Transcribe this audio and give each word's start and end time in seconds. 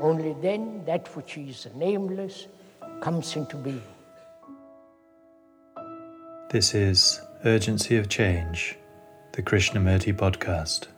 Only 0.00 0.34
then 0.42 0.84
that 0.86 1.14
which 1.16 1.38
is 1.38 1.68
nameless 1.74 2.48
comes 3.00 3.36
into 3.36 3.56
being. 3.56 3.82
This 6.50 6.74
is 6.74 7.20
Urgency 7.44 7.96
of 7.96 8.08
Change, 8.08 8.76
the 9.32 9.42
Krishnamurti 9.42 10.12
podcast. 10.12 10.88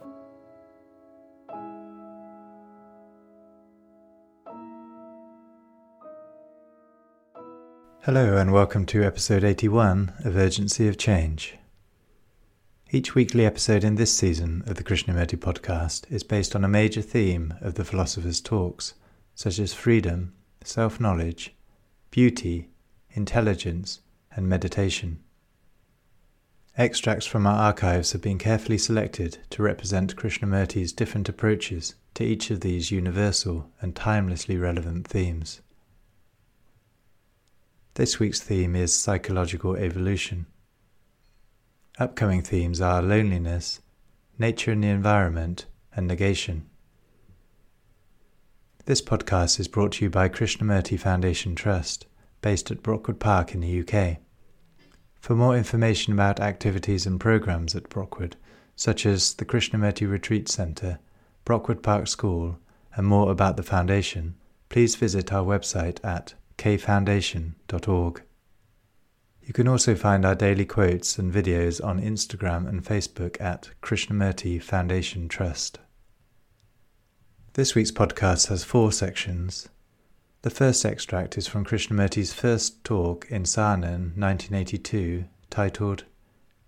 Hello, 8.03 8.37
and 8.37 8.53
welcome 8.53 8.87
to 8.87 9.05
episode 9.05 9.45
81 9.45 10.13
of 10.25 10.37
Urgency 10.37 10.89
of 10.89 10.97
Change. 10.97 11.57
Each 12.93 13.17
weekly 13.17 13.45
episode 13.45 13.83
in 13.83 13.97
this 13.97 14.17
season 14.17 14.63
of 14.65 14.77
the 14.77 14.85
Krishnamurti 14.85 15.37
podcast 15.37 16.09
is 16.09 16.23
based 16.23 16.55
on 16.55 16.63
a 16.63 16.69
major 16.69 17.03
theme 17.03 17.55
of 17.61 17.75
the 17.75 17.85
philosopher's 17.85 18.41
talks, 18.41 18.95
such 19.35 19.59
as 19.59 19.75
freedom, 19.75 20.35
self 20.63 21.01
knowledge, 21.01 21.57
beauty, 22.13 22.69
intelligence, 23.11 24.03
and 24.31 24.49
meditation. 24.49 25.19
Extracts 26.79 27.27
from 27.27 27.45
our 27.45 27.57
archives 27.57 28.13
have 28.13 28.23
been 28.23 28.39
carefully 28.39 28.79
selected 28.79 29.39
to 29.51 29.65
represent 29.65 30.15
Krishnamurti's 30.15 30.93
different 30.93 31.29
approaches 31.29 31.97
to 32.15 32.23
each 32.25 32.53
of 32.53 32.61
these 32.61 32.93
universal 32.93 33.69
and 33.81 33.97
timelessly 33.97 34.57
relevant 34.57 35.09
themes. 35.09 35.61
This 37.95 38.21
week's 38.21 38.41
theme 38.41 38.77
is 38.77 38.95
psychological 38.95 39.75
evolution. 39.75 40.47
Upcoming 41.99 42.43
themes 42.43 42.83
are 42.83 43.01
loneliness, 43.01 43.81
nature 44.39 44.71
and 44.71 44.85
the 44.85 44.89
environment, 44.89 45.65
and 45.95 46.07
negation. 46.07 46.67
This 48.85 49.01
podcast 49.01 49.59
is 49.59 49.67
brought 49.67 49.93
to 49.93 50.05
you 50.05 50.11
by 50.11 50.29
Krishnamurti 50.29 51.01
Foundation 51.01 51.55
Trust, 51.55 52.05
based 52.43 52.71
at 52.71 52.83
Brockwood 52.83 53.19
Park 53.19 53.55
in 53.55 53.61
the 53.61 53.81
UK. 53.81 54.19
For 55.19 55.35
more 55.35 55.57
information 55.57 56.13
about 56.13 56.39
activities 56.39 57.07
and 57.07 57.19
programs 57.19 57.75
at 57.75 57.89
Brockwood, 57.89 58.37
such 58.77 59.07
as 59.07 59.33
the 59.33 59.47
Krishnamurti 59.47 60.07
Retreat 60.07 60.51
Centre, 60.51 60.99
Brockwood 61.47 61.83
Park 61.83 62.09
School, 62.09 62.59
and 62.95 63.07
more 63.07 63.33
about 63.33 63.57
the 63.57 63.63
Foundation, 63.63 64.35
please 64.69 64.97
visit 64.97 65.33
our 65.33 65.47
website 65.47 66.05
at 66.05 66.35
kfoundation.org. 66.59 68.23
You 69.47 69.53
can 69.53 69.69
also 69.69 69.95
find 69.95 70.27
our 70.27 70.35
daily 70.35 70.65
quotes 70.65 71.21
and 71.21 71.33
videos 71.33 71.83
on 71.83 72.01
Instagram 72.01 72.69
and 72.69 72.85
Facebook 72.85 73.41
at 73.41 73.69
Krishnamurti 73.81 74.61
Foundation 74.61 75.29
Trust. 75.29 75.79
This 77.53 77.77
week's 77.77 77.93
podcast 77.93 78.49
has 78.49 78.65
four 78.65 78.91
sections. 78.91 79.69
The 80.43 80.51
first 80.51 80.85
extract 80.85 81.39
is 81.39 81.47
from 81.47 81.65
Krishnamurti's 81.65 82.33
first 82.33 82.83
talk 82.83 83.29
in 83.31 83.45
Saanen 83.45 84.19
1982, 84.19 85.27
titled 85.49 86.03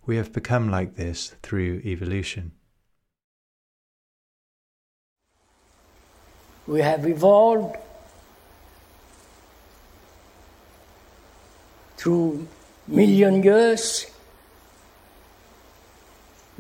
We 0.07 0.17
Have 0.17 0.33
Become 0.33 0.71
Like 0.71 0.95
This 0.95 1.35
Through 1.43 1.83
Evolution. 1.85 2.53
We 6.69 6.81
have 6.83 7.05
evolved 7.09 7.77
through 11.97 12.47
million 12.89 13.43
years. 13.43 14.07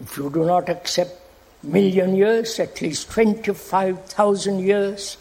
If 0.00 0.16
you 0.16 0.30
do 0.30 0.44
not 0.44 0.68
accept 0.68 1.20
million 1.62 2.14
years, 2.14 2.60
at 2.60 2.80
least 2.80 3.10
25,000 3.10 4.60
years, 4.60 5.16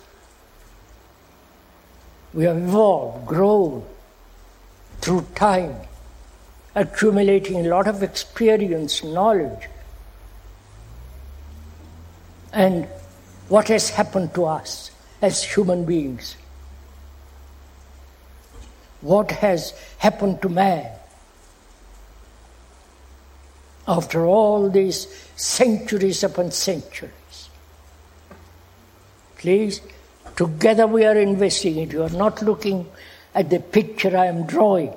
we 2.34 2.44
have 2.44 2.58
evolved, 2.58 3.26
grown 3.26 3.84
through 5.02 5.26
time, 5.34 5.76
accumulating 6.76 7.66
a 7.66 7.70
lot 7.70 7.88
of 7.88 8.04
experience, 8.04 9.04
knowledge. 9.04 9.68
And 12.54 12.86
what 13.48 13.70
has 13.70 13.90
happened 13.90 14.36
to 14.36 14.46
us 14.46 14.92
as 15.22 15.44
human 15.44 15.86
beings? 15.86 16.36
What 19.08 19.32
has 19.32 19.74
happened 20.00 20.42
to 20.42 20.50
man. 20.50 20.92
After 23.88 24.26
all 24.26 24.70
these 24.70 25.08
centuries 25.38 26.24
upon 26.24 26.52
centuries. 26.52 27.50
Please, 29.38 29.82
together 30.36 30.86
we 30.86 31.06
are 31.06 31.16
investigating. 31.16 31.92
You 31.92 32.04
are 32.04 32.10
not 32.10 32.42
looking 32.42 32.86
at 33.34 33.50
the 33.50 33.60
picture 33.60 34.16
I 34.18 34.26
am 34.26 34.46
drawing. 34.46 34.94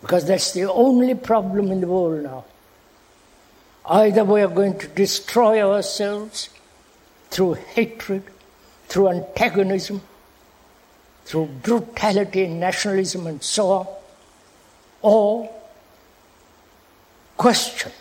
Because 0.00 0.26
that's 0.26 0.52
the 0.52 0.70
only 0.70 1.14
problem 1.14 1.70
in 1.70 1.80
the 1.82 1.88
world 1.88 2.22
now. 2.22 2.44
Either 3.84 4.24
we 4.24 4.40
are 4.40 4.48
going 4.48 4.78
to 4.78 4.88
destroy 4.88 5.60
ourselves 5.60 6.48
through 7.28 7.54
hatred 7.54 8.22
through 8.88 9.08
antagonism, 9.08 10.00
through 11.24 11.46
brutality 11.62 12.44
and 12.44 12.60
nationalism 12.60 13.26
and 13.26 13.42
so 13.42 13.70
on, 13.70 13.86
or 15.02 15.50
question 17.36 17.92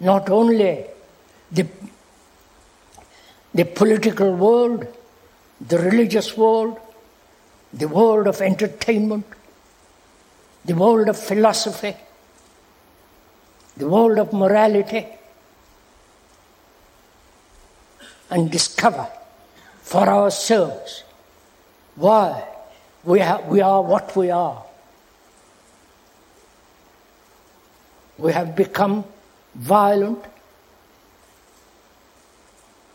not 0.00 0.28
only 0.30 0.84
the, 1.52 1.66
the 3.54 3.64
political 3.64 4.34
world, 4.34 4.86
the 5.60 5.78
religious 5.78 6.36
world, 6.36 6.78
the 7.72 7.86
world 7.88 8.26
of 8.26 8.40
entertainment, 8.40 9.24
the 10.64 10.74
world 10.74 11.08
of 11.08 11.16
philosophy, 11.16 11.94
the 13.76 13.88
world 13.88 14.18
of 14.18 14.32
morality, 14.32 15.06
and 18.30 18.50
discover 18.50 19.06
for 19.82 20.08
ourselves. 20.08 21.04
Why? 21.96 22.44
We, 23.04 23.20
have, 23.20 23.46
we 23.46 23.60
are 23.60 23.82
what 23.82 24.16
we 24.16 24.30
are. 24.30 24.64
We 28.16 28.32
have 28.32 28.54
become 28.54 29.04
violent, 29.54 30.24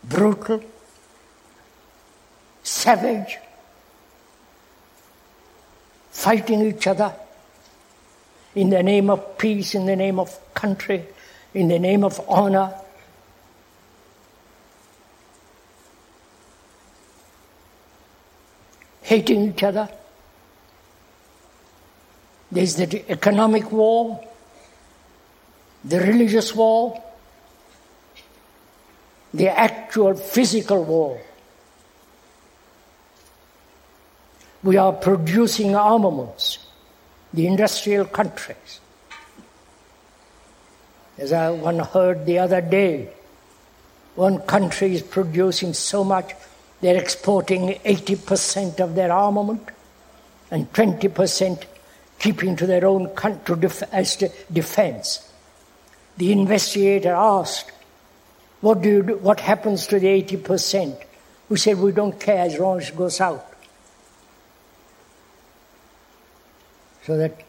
brutal, 0.02 0.62
savage, 2.62 3.38
fighting 6.10 6.62
each 6.62 6.86
other 6.86 7.14
in 8.54 8.70
the 8.70 8.82
name 8.82 9.10
of 9.10 9.36
peace, 9.38 9.74
in 9.74 9.86
the 9.86 9.94
name 9.94 10.18
of 10.18 10.36
country, 10.54 11.04
in 11.52 11.68
the 11.68 11.78
name 11.78 12.02
of 12.02 12.20
honor, 12.28 12.74
hating 19.08 19.42
each 19.48 19.62
other. 19.62 19.88
There's 22.52 22.76
the 22.76 23.10
economic 23.10 23.72
war, 23.72 24.22
the 25.82 25.98
religious 26.00 26.54
war, 26.54 27.02
the 29.32 29.48
actual 29.48 30.14
physical 30.14 30.84
war. 30.84 31.20
We 34.62 34.76
are 34.76 34.92
producing 34.92 35.74
armaments, 35.74 36.58
the 37.32 37.46
industrial 37.46 38.04
countries. 38.04 38.80
As 41.16 41.32
I 41.32 41.48
one 41.50 41.78
heard 41.78 42.26
the 42.26 42.40
other 42.40 42.60
day, 42.60 43.08
one 44.16 44.40
country 44.40 44.94
is 44.94 45.02
producing 45.02 45.72
so 45.72 46.04
much 46.04 46.34
they're 46.80 47.00
exporting 47.00 47.74
80% 47.84 48.80
of 48.80 48.94
their 48.94 49.12
armament 49.12 49.68
and 50.50 50.72
20% 50.72 51.64
keeping 52.18 52.56
to 52.56 52.66
their 52.66 52.86
own 52.86 53.08
country 53.10 53.56
as 53.92 54.16
defense. 54.52 55.32
The 56.16 56.32
investigator 56.32 57.12
asked, 57.12 57.70
What 58.60 58.82
do 58.82 58.88
you 58.88 59.02
do? 59.02 59.16
What 59.18 59.40
happens 59.40 59.86
to 59.88 59.98
the 59.98 60.06
80% 60.22 61.00
who 61.48 61.56
said 61.56 61.78
we 61.78 61.92
don't 61.92 62.18
care 62.18 62.44
as 62.44 62.58
long 62.58 62.80
as 62.80 62.88
it 62.88 62.96
goes 62.96 63.20
out? 63.20 63.44
So 67.04 67.16
that 67.16 67.40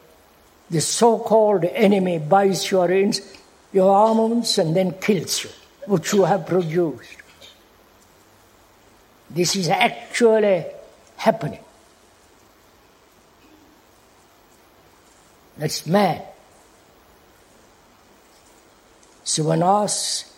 the 0.70 0.80
so-called 0.80 1.64
enemy 1.64 2.18
buys 2.18 2.70
your, 2.70 2.90
your 3.72 3.92
armaments 3.92 4.56
and 4.58 4.74
then 4.74 4.92
kills 4.92 5.44
you, 5.44 5.50
which 5.86 6.12
you 6.12 6.24
have 6.24 6.46
produced. 6.46 7.19
This 9.30 9.54
is 9.54 9.68
actually 9.68 10.66
happening. 11.16 11.60
That's 15.56 15.86
mad. 15.86 16.26
So 19.22 19.44
one 19.44 19.62
asks 19.62 20.32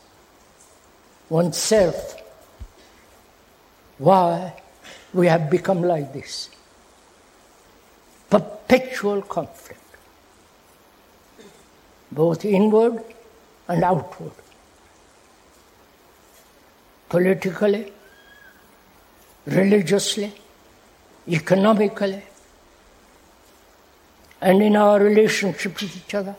oneself 1.31 2.17
why 3.97 4.61
we 5.15 5.27
have 5.29 5.49
become 5.49 5.83
like 5.83 6.13
this. 6.13 6.51
Perpetual 8.29 9.23
conflict, 9.23 9.81
both 12.11 12.45
inward 12.45 13.03
and 13.69 13.85
outward, 13.85 14.33
politically, 17.09 17.93
religiously, 19.47 20.33
economically, 21.29 22.23
and 24.41 24.63
in 24.63 24.77
our 24.77 25.01
relationship 25.01 25.81
with 25.81 25.97
each 25.97 26.15
other. 26.15 26.35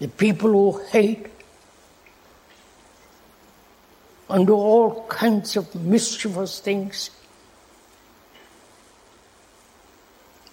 The 0.00 0.08
people 0.08 0.50
who 0.50 0.82
hate 0.90 1.26
and 4.28 4.46
do 4.46 4.54
all 4.54 5.06
kinds 5.06 5.56
of 5.56 5.74
mischievous 5.74 6.60
things. 6.60 7.10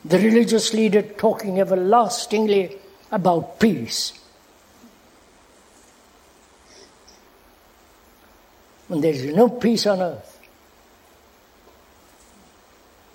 The 0.04 0.20
religious 0.20 0.74
leader 0.74 1.02
talking 1.02 1.60
everlastingly 1.60 2.78
about 3.12 3.60
peace. 3.60 4.14
There 8.90 9.12
is 9.12 9.26
no 9.26 9.50
peace 9.50 9.88
on 9.88 10.02
earth. 10.02 10.40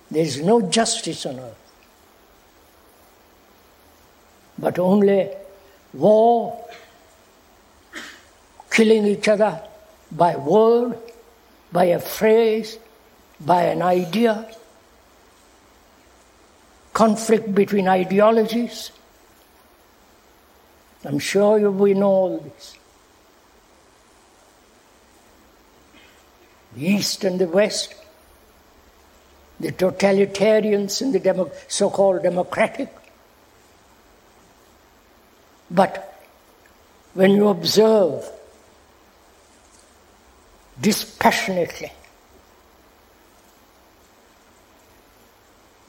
There 0.09 0.23
is 0.23 0.41
no 0.41 0.61
justice 0.61 1.25
on 1.25 1.39
earth. 1.39 1.57
But 4.59 4.77
only 4.77 5.29
war, 5.93 6.65
killing 8.69 9.05
each 9.07 9.27
other 9.27 9.61
by 10.11 10.35
word, 10.35 10.97
by 11.71 11.85
a 11.85 11.99
phrase, 11.99 12.77
by 13.39 13.63
an 13.63 13.81
idea, 13.81 14.53
conflict 16.93 17.55
between 17.55 17.87
ideologies. 17.87 18.91
I'm 21.05 21.19
sure 21.19 21.57
you 21.57 21.71
we 21.71 21.93
know 21.93 22.07
all 22.07 22.37
this. 22.39 22.77
The 26.75 26.85
East 26.85 27.23
and 27.23 27.39
the 27.39 27.47
West, 27.47 27.95
the 29.59 29.71
totalitarians 29.71 31.01
and 31.01 31.13
the 31.13 31.19
demo- 31.19 31.51
so 31.67 31.89
called 31.89 32.23
democratic. 32.23 32.89
But 35.69 36.19
when 37.13 37.31
you 37.31 37.47
observe 37.49 38.29
dispassionately, 40.79 41.91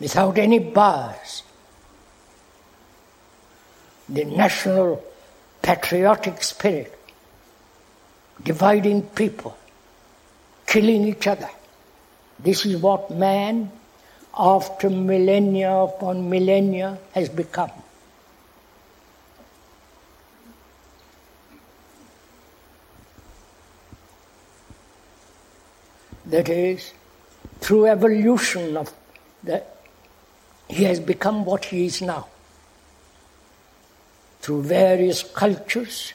without 0.00 0.36
any 0.36 0.58
bias, 0.58 1.42
the 4.08 4.24
national 4.24 5.02
patriotic 5.62 6.42
spirit, 6.42 6.98
dividing 8.42 9.02
people, 9.02 9.56
killing 10.72 11.06
each 11.06 11.26
other. 11.26 11.50
This 12.38 12.64
is 12.64 12.80
what 12.80 13.10
man, 13.10 13.70
after 14.34 14.88
millennia 14.88 15.70
upon 15.70 16.30
millennia, 16.30 16.98
has 17.12 17.28
become. 17.28 17.70
That 26.24 26.48
is, 26.48 26.94
through 27.60 27.88
evolution 27.88 28.78
of 28.78 28.90
the, 29.44 29.62
he 30.68 30.84
has 30.84 31.00
become 31.00 31.44
what 31.44 31.66
he 31.66 31.84
is 31.84 32.00
now. 32.00 32.28
Through 34.40 34.62
various 34.62 35.22
cultures, 35.22 36.14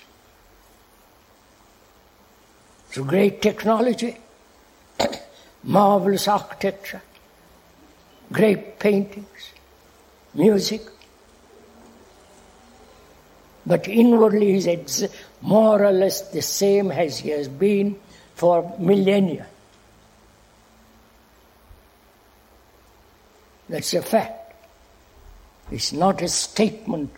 through 2.89 3.05
great 3.05 3.43
technology, 3.43 4.17
marvelous 5.63 6.27
architecture, 6.27 7.01
great 8.31 8.79
paintings, 8.79 9.51
music. 10.33 10.81
But 13.65 13.87
inwardly 13.87 14.59
he 14.61 14.71
is 14.71 15.09
more 15.41 15.83
or 15.83 15.91
less 15.91 16.29
the 16.31 16.41
same 16.41 16.91
as 16.91 17.19
he 17.19 17.29
has 17.31 17.47
been 17.47 17.99
for 18.35 18.75
millennia. 18.79 19.47
That's 23.69 23.93
a 23.93 24.01
fact. 24.01 24.53
It's 25.71 25.91
not 25.91 26.21
a 26.21 26.29
statement 26.29 27.11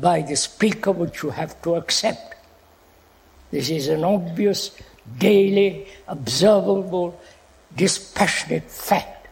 by 0.00 0.22
the 0.22 0.36
speaker 0.36 0.90
which 0.90 1.22
you 1.22 1.30
have 1.30 1.60
to 1.62 1.76
accept. 1.76 2.34
This 3.50 3.70
is 3.70 3.88
an 3.88 4.02
obvious, 4.02 4.76
daily, 5.18 5.86
observable, 6.08 7.20
dispassionate 7.76 8.70
fact. 8.70 9.28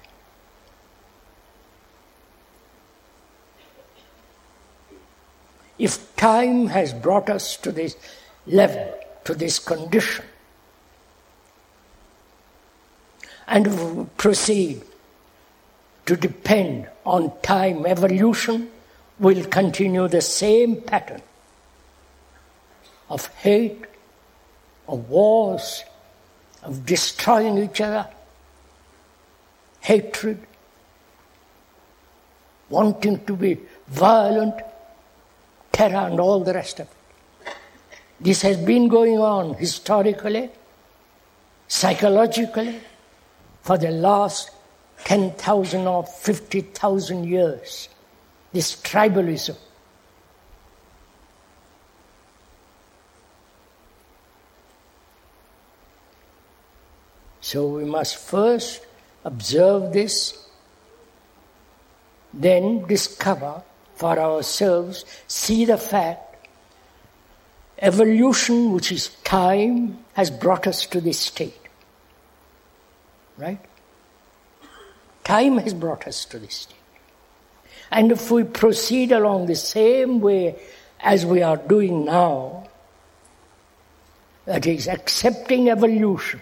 If 5.78 6.14
time 6.16 6.66
has 6.69 6.92
brought 6.92 7.28
us 7.28 7.56
to 7.58 7.72
this 7.72 7.96
level, 8.46 8.94
to 9.24 9.34
this 9.34 9.58
condition, 9.58 10.24
and 13.48 14.17
proceed 14.17 14.82
to 16.06 16.17
depend 16.17 16.88
on 17.05 17.32
time 17.43 17.86
evolution 17.86 18.70
will 19.19 19.44
continue 19.44 20.08
the 20.08 20.20
same 20.20 20.81
pattern 20.82 21.22
of 23.08 23.26
hate, 23.36 23.84
of 24.89 25.08
wars, 25.08 25.84
of 26.62 26.84
destroying 26.84 27.58
each 27.58 27.81
other, 27.81 28.08
hatred, 29.81 30.39
wanting 32.69 33.24
to 33.27 33.36
be 33.36 33.58
violent, 33.89 34.55
terror, 35.72 36.08
and 36.08 36.20
all 36.20 36.43
the 36.43 36.55
rest 36.55 36.81
of 36.81 36.86
it. 36.86 37.55
This 38.20 38.43
has 38.43 38.56
been 38.56 38.89
going 38.89 39.19
on 39.19 39.55
historically, 39.55 40.51
psychologically, 41.67 42.81
for 43.62 43.77
the 43.77 43.91
last 43.91 44.51
10,000 45.05 45.86
or 45.86 46.05
50,000 46.05 47.24
years. 47.24 47.89
This 48.53 48.77
tribalism. 48.77 49.56
So 57.53 57.67
we 57.67 57.85
must 57.85 58.17
first 58.17 58.81
observe 59.27 59.93
this, 59.93 60.49
then 62.32 62.87
discover 62.87 63.63
for 63.94 64.19
ourselves, 64.19 65.05
see 65.27 65.67
the 65.67 65.77
fact 65.77 66.49
evolution, 67.79 68.73
which 68.73 68.91
is 68.91 69.11
time, 69.23 69.99
has 70.15 70.31
brought 70.31 70.67
us 70.67 70.87
to 70.87 71.01
this 71.03 71.19
state. 71.19 71.61
Right? 73.37 73.61
Time 75.23 75.59
has 75.59 75.75
brought 75.75 76.06
us 76.06 76.25
to 76.25 76.39
this 76.39 76.55
state. 76.55 76.79
And 77.91 78.13
if 78.13 78.31
we 78.31 78.44
proceed 78.44 79.13
along 79.13 79.44
the 79.44 79.56
same 79.56 80.23
way 80.23 80.59
as 81.01 81.27
we 81.27 81.43
are 81.43 81.59
doing 81.59 82.06
now, 82.06 82.67
that 84.47 84.65
is, 84.65 84.89
accepting 84.89 85.69
evolution, 85.69 86.41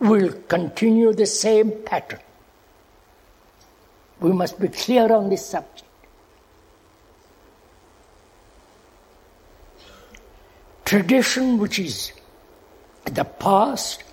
will 0.00 0.32
continue 0.48 1.12
the 1.12 1.26
same 1.26 1.72
pattern. 1.84 2.20
We 4.20 4.32
must 4.32 4.60
be 4.60 4.68
clear 4.68 5.12
on 5.12 5.28
this 5.28 5.46
subject. 5.46 5.84
Tradition, 10.84 11.58
which 11.58 11.78
is 11.78 12.12
the 13.04 13.24
past, 13.24 14.04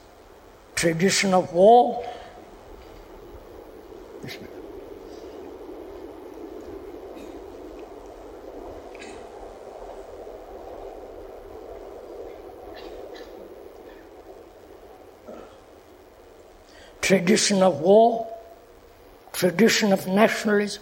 tradition 0.75 1.33
of 1.33 1.53
war, 1.53 2.05
Tradition 17.05 17.61
of 17.61 17.81
war, 17.81 18.25
tradition 19.31 19.93
of 19.93 20.07
nationalism, 20.07 20.81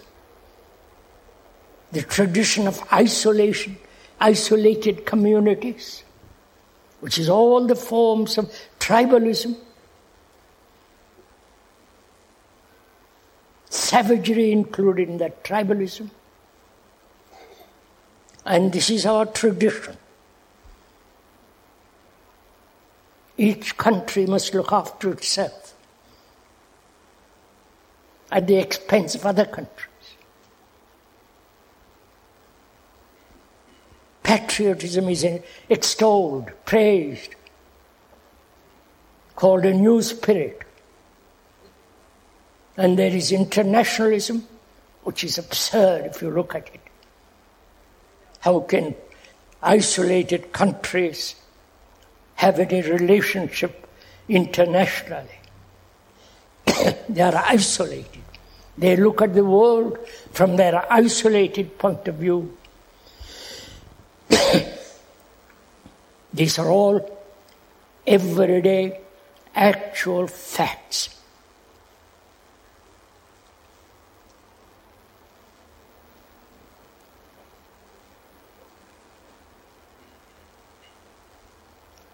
the 1.92 2.00
tradition 2.00 2.66
of 2.66 2.82
isolation, 2.90 3.76
isolated 4.18 5.04
communities, 5.04 6.02
which 7.00 7.18
is 7.18 7.28
all 7.28 7.66
the 7.66 7.74
forms 7.74 8.38
of 8.38 8.50
tribalism, 8.80 9.54
savagery 13.68 14.50
included 14.50 15.10
in 15.10 15.18
that 15.18 15.44
tribalism. 15.44 16.08
And 18.46 18.72
this 18.72 18.88
is 18.88 19.04
our 19.04 19.26
tradition. 19.26 19.98
Each 23.36 23.76
country 23.76 24.24
must 24.24 24.54
look 24.54 24.72
after 24.72 25.10
itself 25.10 25.63
at 28.30 28.46
the 28.46 28.56
expense 28.56 29.14
of 29.14 29.26
other 29.26 29.44
countries. 29.44 29.88
Patriotism 34.22 35.08
is 35.08 35.26
extolled, 35.68 36.50
praised, 36.64 37.34
called 39.36 39.64
a 39.64 39.74
new 39.74 40.00
spirit. 40.00 40.62
And 42.76 42.98
there 42.98 43.14
is 43.14 43.30
internationalism, 43.30 44.46
which 45.02 45.22
is 45.24 45.38
absurd 45.38 46.06
if 46.06 46.22
you 46.22 46.30
look 46.30 46.54
at 46.54 46.68
it. 46.74 46.80
How 48.40 48.60
can 48.60 48.94
isolated 49.62 50.52
countries 50.52 51.34
have 52.36 52.58
any 52.58 52.82
relationship 52.82 53.86
internationally? 54.28 55.38
They 57.08 57.22
are 57.22 57.44
isolated. 57.46 58.22
They 58.76 58.96
look 58.96 59.22
at 59.22 59.34
the 59.34 59.44
world 59.44 59.98
from 60.32 60.56
their 60.56 60.84
isolated 60.92 61.78
point 61.78 62.08
of 62.08 62.16
view. 62.16 62.56
These 66.34 66.58
are 66.58 66.68
all 66.68 67.20
everyday 68.06 69.00
actual 69.54 70.26
facts. 70.26 71.10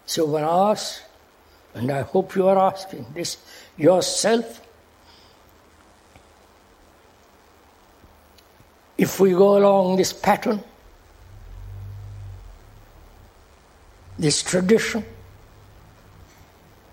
So 0.05 0.25
when 0.25 0.43
asked, 0.43 1.03
and 1.73 1.91
I 1.91 2.01
hope 2.01 2.35
you 2.35 2.47
are 2.47 2.57
asking 2.57 3.05
this 3.13 3.37
yourself, 3.77 4.61
if 8.97 9.19
we 9.19 9.31
go 9.31 9.57
along 9.57 9.97
this 9.97 10.13
pattern, 10.13 10.63
this 14.19 14.43
tradition, 14.43 15.03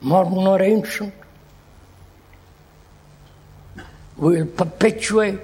modern 0.01 0.47
or 0.47 0.63
ancient, 0.63 1.13
will 4.17 4.47
perpetuate 4.47 5.41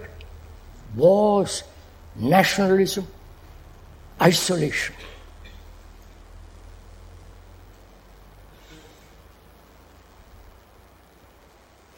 wars, 0.96 1.64
nationalism, 2.16 3.06
isolation. 4.20 4.94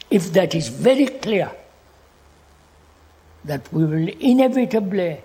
If 0.09 0.31
that 0.33 0.55
is 0.55 0.69
very 0.69 1.07
clear, 1.07 1.51
that 3.43 3.71
we 3.73 3.85
will 3.85 4.09
inevitably 4.19 5.21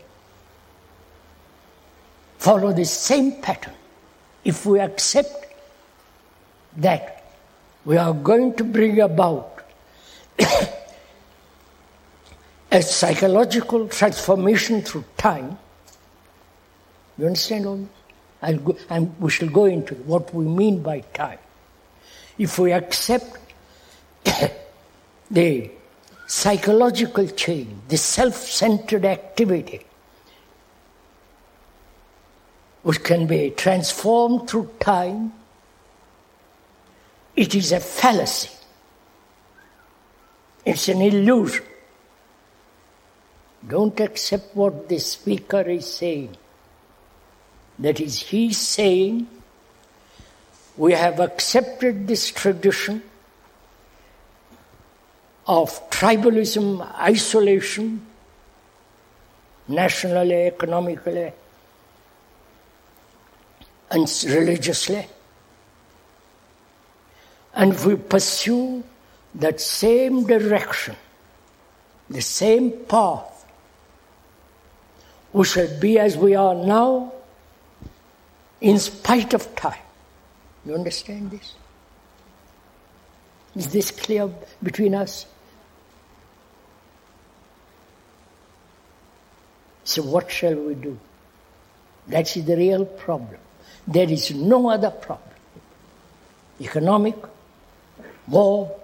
follow 2.38 2.72
the 2.72 2.84
same 2.84 3.40
pattern, 3.42 3.74
if 4.44 4.66
we 4.66 4.80
accept 4.80 5.46
that 6.76 7.24
we 7.84 7.96
are 7.96 8.12
going 8.12 8.54
to 8.54 8.64
bring 8.64 9.00
about 9.00 9.60
a 12.70 12.82
psychological 12.82 13.88
transformation 13.88 14.82
through 14.82 15.04
time. 15.16 15.58
You 17.18 17.26
understand 17.26 17.66
all 17.66 17.76
this? 17.76 18.58
Go, 18.58 18.76
and 18.88 19.14
we 19.20 19.30
shall 19.30 19.48
go 19.48 19.66
into 19.66 19.94
what 19.94 20.32
we 20.34 20.44
mean 20.44 20.82
by 20.82 21.00
time. 21.00 21.38
If 22.38 22.58
we 22.58 22.72
accept 22.72 23.38
the 25.32 25.70
psychological 26.26 27.26
change, 27.26 27.74
the 27.88 27.96
self 27.96 28.36
centered 28.36 29.04
activity 29.04 29.84
which 32.82 33.02
can 33.02 33.26
be 33.26 33.50
transformed 33.50 34.48
through 34.48 34.68
time, 34.80 35.32
it 37.36 37.54
is 37.54 37.72
a 37.72 37.80
fallacy. 37.80 38.50
It's 40.64 40.88
an 40.88 41.00
illusion. 41.00 41.64
Don't 43.66 43.98
accept 44.00 44.54
what 44.56 44.88
the 44.88 44.98
speaker 44.98 45.60
is 45.60 45.92
saying. 45.92 46.36
That 47.78 48.00
is, 48.00 48.20
he's 48.20 48.58
saying, 48.58 49.28
we 50.76 50.92
have 50.92 51.20
accepted 51.20 52.06
this 52.06 52.30
tradition 52.30 53.02
of 55.46 55.90
tribalism, 55.90 56.80
isolation, 56.98 58.06
nationally, 59.68 60.46
economically, 60.46 61.32
and 63.90 64.24
religiously. 64.26 65.06
And 67.54 67.78
we 67.84 67.96
pursue 67.96 68.82
that 69.34 69.60
same 69.60 70.26
direction, 70.26 70.96
the 72.08 72.22
same 72.22 72.72
path, 72.86 73.32
we 75.32 75.44
shall 75.44 75.80
be 75.80 75.98
as 75.98 76.16
we 76.16 76.34
are 76.34 76.54
now 76.54 77.12
in 78.60 78.78
spite 78.78 79.34
of 79.34 79.54
time. 79.56 79.80
You 80.64 80.74
understand 80.74 81.30
this? 81.30 81.54
Is 83.54 83.68
this 83.68 83.90
clear 83.90 84.30
between 84.62 84.94
us? 84.94 85.26
So, 89.84 90.02
what 90.02 90.30
shall 90.30 90.54
we 90.54 90.74
do? 90.74 90.98
That's 92.06 92.34
the 92.34 92.56
real 92.56 92.84
problem. 92.84 93.40
There 93.86 94.08
is 94.08 94.30
no 94.30 94.70
other 94.70 94.90
problem. 94.90 95.28
Economic, 96.60 97.16
war, 98.28 98.74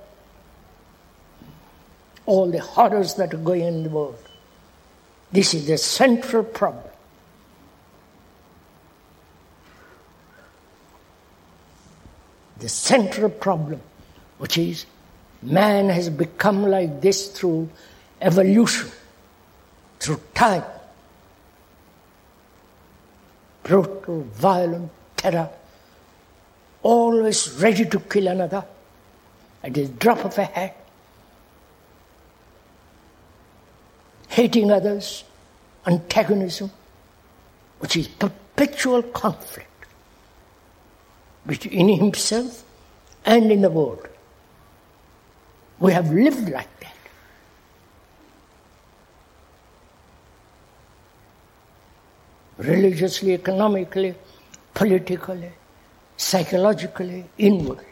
all 2.27 2.51
the 2.51 2.61
horrors 2.61 3.15
that 3.15 3.33
are 3.33 3.39
going 3.39 3.63
in 3.63 3.83
the 3.85 3.91
world. 3.91 4.19
This 5.33 5.55
is 5.55 5.67
the 5.67 5.79
central 5.79 6.45
problem. 6.45 6.85
The 12.59 12.69
central 12.69 13.31
problem, 13.31 13.81
which 14.39 14.59
is 14.59 14.87
man 15.43 15.89
has 15.89 16.11
become 16.11 16.65
like 16.65 17.01
this 17.01 17.29
through 17.29 17.69
evolution, 18.21 18.91
through 20.01 20.21
time 20.35 20.65
brutal, 23.69 24.23
violent 24.33 24.91
terror, 25.15 25.51
always 26.83 27.53
ready 27.61 27.85
to 27.85 28.01
kill 28.01 28.27
another 28.29 28.65
at 29.63 29.75
the 29.75 29.87
drop 29.87 30.25
of 30.25 30.39
a 30.39 30.45
hat, 30.45 30.77
hating 34.29 34.71
others, 34.71 35.23
antagonism, 35.87 36.71
which 37.81 37.97
is 37.97 38.09
perpetual 38.09 39.03
conflict 39.03 39.69
between 41.47 41.99
himself 41.99 42.65
and 43.27 43.53
in 43.53 43.61
the 43.61 43.71
world. 43.71 44.09
We 45.81 45.93
have 45.93 46.11
lived 46.11 46.49
like 46.49 46.81
that. 46.81 46.99
religiously, 52.59 53.35
economically, 53.35 54.15
politically, 54.75 55.53
psychologically, 56.17 57.25
inwardly. 57.39 57.85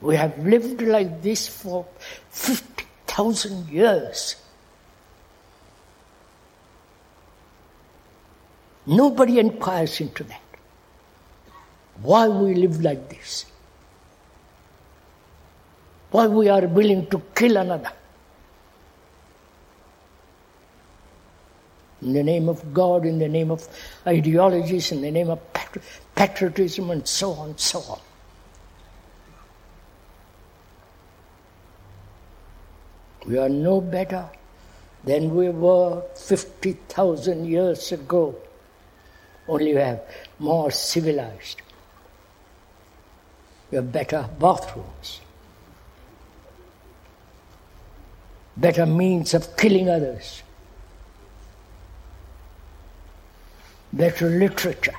We 0.00 0.16
have 0.16 0.38
lived 0.38 0.80
like 0.80 1.20
this 1.20 1.46
for 1.46 1.84
50,000 2.30 3.68
years. 3.68 4.36
Nobody 8.86 9.38
inquires 9.38 10.00
into 10.00 10.24
that. 10.24 10.40
Why 12.00 12.28
we 12.28 12.54
live 12.54 12.80
like 12.80 13.10
this? 13.10 13.44
Why 16.10 16.26
we 16.26 16.48
are 16.48 16.66
willing 16.66 17.06
to 17.06 17.22
kill 17.34 17.56
another? 17.56 17.92
In 22.02 22.14
the 22.14 22.22
name 22.22 22.48
of 22.48 22.72
God, 22.72 23.04
in 23.04 23.18
the 23.18 23.28
name 23.28 23.50
of 23.50 23.68
ideologies, 24.06 24.90
in 24.90 25.02
the 25.02 25.10
name 25.10 25.30
of 25.30 25.38
patriotism, 26.14 26.90
and 26.90 27.06
so 27.06 27.32
on, 27.32 27.58
so 27.58 27.80
on. 27.80 28.00
We 33.26 33.38
are 33.38 33.50
no 33.50 33.80
better 33.80 34.30
than 35.04 35.34
we 35.34 35.50
were 35.50 36.02
50,000 36.16 37.44
years 37.44 37.92
ago. 37.92 38.34
Only 39.46 39.74
we 39.74 39.80
have 39.80 40.02
more 40.38 40.70
civilized. 40.70 41.60
We 43.70 43.76
have 43.76 43.92
better 43.92 44.28
bathrooms, 44.38 45.20
better 48.60 48.84
means 48.84 49.32
of 49.32 49.56
killing 49.56 49.88
others, 49.88 50.42
better 53.92 54.28
literature, 54.28 54.94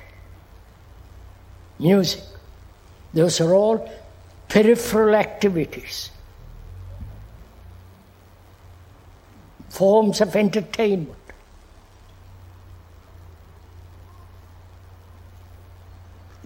music. 1.77 2.23
Those 3.13 3.39
are 3.39 3.53
all 3.53 3.91
peripheral 4.49 5.15
activities, 5.15 6.09
forms 9.69 10.21
of 10.21 10.35
entertainment. 10.35 11.17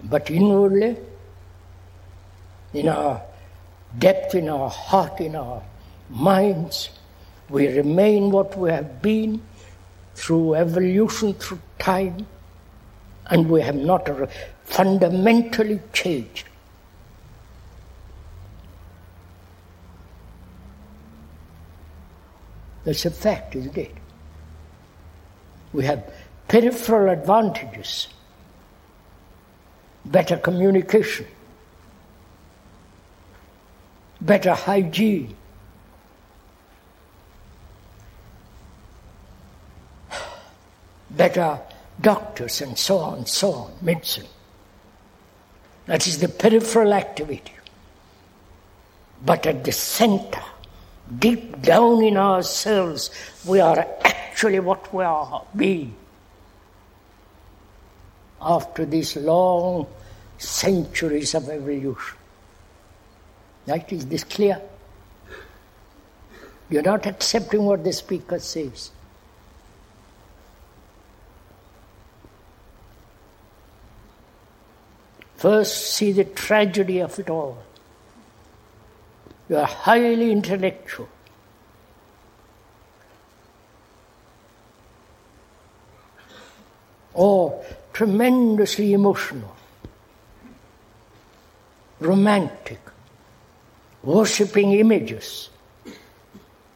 But 0.04 0.30
inwardly, 0.30 0.98
in 2.74 2.88
our 2.88 3.22
depth, 3.98 4.34
in 4.34 4.48
our 4.48 4.68
heart, 4.68 5.20
in 5.20 5.34
our 5.34 5.62
minds, 6.10 6.90
we 7.48 7.68
remain 7.68 8.30
what 8.30 8.56
we 8.58 8.70
have 8.70 9.00
been 9.00 9.40
through 10.14 10.54
evolution, 10.54 11.34
through 11.34 11.60
time, 11.78 12.26
and 13.26 13.48
we 13.48 13.60
have 13.60 13.76
not 13.76 14.08
fundamentally 14.64 15.80
changed. 15.92 16.44
That's 22.84 23.04
a 23.04 23.10
fact, 23.10 23.56
isn't 23.56 23.76
it? 23.76 23.92
We 25.72 25.84
have 25.84 26.08
peripheral 26.46 27.12
advantages, 27.12 28.06
better 30.04 30.36
communication, 30.36 31.26
better 34.20 34.54
hygiene. 34.54 35.34
Better 41.16 41.58
doctors 42.00 42.60
and 42.60 42.78
so 42.78 42.98
on, 42.98 43.18
and 43.18 43.28
so 43.28 43.52
on, 43.52 43.72
medicine. 43.80 44.26
That 45.86 46.06
is 46.06 46.18
the 46.18 46.28
peripheral 46.28 46.92
activity. 46.92 47.52
But 49.24 49.46
at 49.46 49.64
the 49.64 49.72
center, 49.72 50.42
deep 51.18 51.62
down 51.62 52.02
in 52.02 52.16
ourselves, 52.16 53.10
we 53.46 53.60
are 53.60 53.86
actually 54.04 54.60
what 54.60 54.92
we 54.92 55.04
are 55.04 55.44
being. 55.54 55.94
After 58.40 58.84
these 58.84 59.16
long 59.16 59.86
centuries 60.38 61.34
of 61.34 61.48
evolution. 61.48 62.18
Right? 63.66 63.90
Is 63.92 64.06
this 64.06 64.24
clear? 64.24 64.60
You're 66.68 66.82
not 66.82 67.06
accepting 67.06 67.64
what 67.64 67.84
the 67.84 67.92
speaker 67.92 68.38
says. 68.38 68.90
First, 75.36 75.92
see 75.94 76.12
the 76.12 76.24
tragedy 76.24 77.00
of 77.00 77.18
it 77.18 77.28
all. 77.28 77.58
You 79.48 79.58
are 79.58 79.66
highly 79.66 80.32
intellectual. 80.32 81.08
Or 87.12 87.64
tremendously 87.92 88.92
emotional, 88.92 89.54
romantic, 92.00 92.80
worshipping 94.02 94.72
images, 94.72 95.48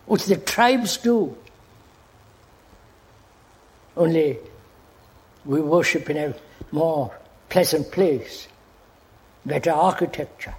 which 0.06 0.24
the 0.26 0.36
tribes 0.36 0.96
do. 0.98 1.36
Only 3.96 4.38
we 5.44 5.60
worship 5.60 6.08
in 6.08 6.16
a 6.16 6.34
more 6.72 7.19
pleasant 7.50 7.90
place, 7.90 8.48
better 9.44 9.72
architecture, 9.72 10.54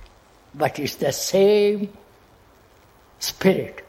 but 0.54 0.78
it's 0.78 0.96
the 0.96 1.12
same 1.12 1.92
spirit. 3.20 3.84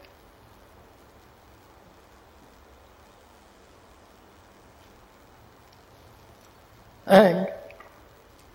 And 7.05 7.49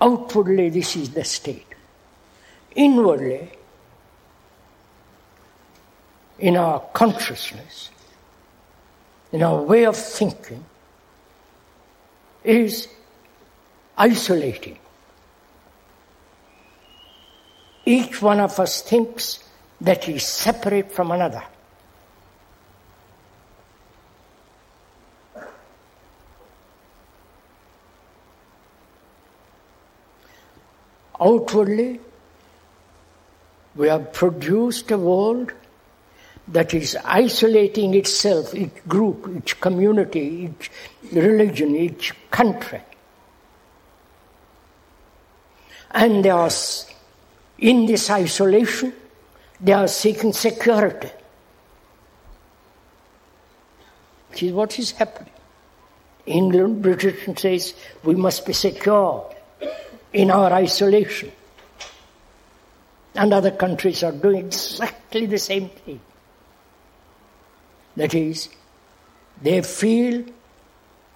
outwardly, 0.01 0.71
this 0.71 0.97
is 0.97 1.11
the 1.11 1.25
state. 1.25 1.67
Inwardly, 2.75 3.51
in 6.39 6.57
our 6.57 6.81
consciousness, 6.95 7.91
in 9.33 9.43
our 9.43 9.61
way 9.61 9.85
of 9.85 9.97
thinking, 9.97 10.65
is 12.43 12.89
isolating. 13.99 14.79
Each 17.85 18.23
one 18.23 18.41
of 18.41 18.59
us 18.61 18.83
thinks 18.83 19.43
that 19.81 20.05
he 20.05 20.15
is 20.15 20.27
separate 20.27 20.93
from 20.93 21.11
another. 21.11 21.43
Outwardly, 31.21 32.01
we 33.75 33.89
have 33.89 34.13
produced 34.13 34.91
a 34.93 34.99
world 34.99 35.53
that 36.47 36.73
is 36.73 36.97
isolating 37.05 37.95
itself, 37.95 38.55
each 38.55 38.71
group, 38.87 39.29
each 39.37 39.61
community, 39.61 40.51
each 40.51 40.71
religion, 41.13 41.75
each 41.75 42.15
country. 42.31 42.81
And 45.90 46.24
they 46.24 46.31
are, 46.31 46.51
in 47.59 47.87
this 47.87 48.11
isolation, 48.11 48.92
they 49.61 49.72
are 49.72 49.88
seeking 49.88 50.33
security. 50.33 51.11
Which 54.31 54.42
is 54.42 54.53
what 54.53 54.79
is 54.79 54.90
happening. 54.92 55.33
England, 56.27 56.83
Britain 56.83 57.37
says 57.37 57.74
we 58.05 58.14
must 58.14 58.44
be 58.44 58.53
secure 58.53 59.35
in 60.12 60.31
our 60.31 60.53
isolation. 60.53 61.33
And 63.14 63.33
other 63.33 63.51
countries 63.51 64.03
are 64.03 64.12
doing 64.12 64.46
exactly 64.46 65.27
the 65.27 65.38
same 65.38 65.70
thing. 65.70 66.01
That 67.96 68.14
is, 68.14 68.48
they 69.42 69.62
feel 69.62 70.24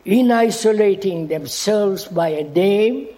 in 0.05 0.33
isolating 0.33 1.29
themselves 1.29 2.07
by 2.07 2.29
a 2.31 2.45
name, 2.45 3.09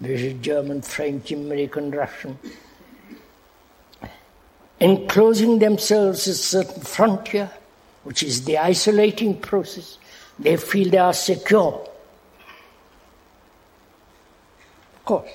this 0.00 0.20
is 0.20 0.40
German, 0.40 0.82
French, 0.82 1.32
American, 1.32 1.90
Russian, 1.90 2.38
enclosing 4.80 5.58
themselves 5.58 6.26
a 6.26 6.34
certain 6.34 6.82
frontier, 6.82 7.50
which 8.04 8.22
is 8.22 8.44
the 8.44 8.58
isolating 8.58 9.38
process, 9.40 9.98
they 10.38 10.56
feel 10.56 10.88
they 10.90 10.98
are 10.98 11.12
secure. 11.12 11.88
Of 14.94 15.04
course. 15.04 15.30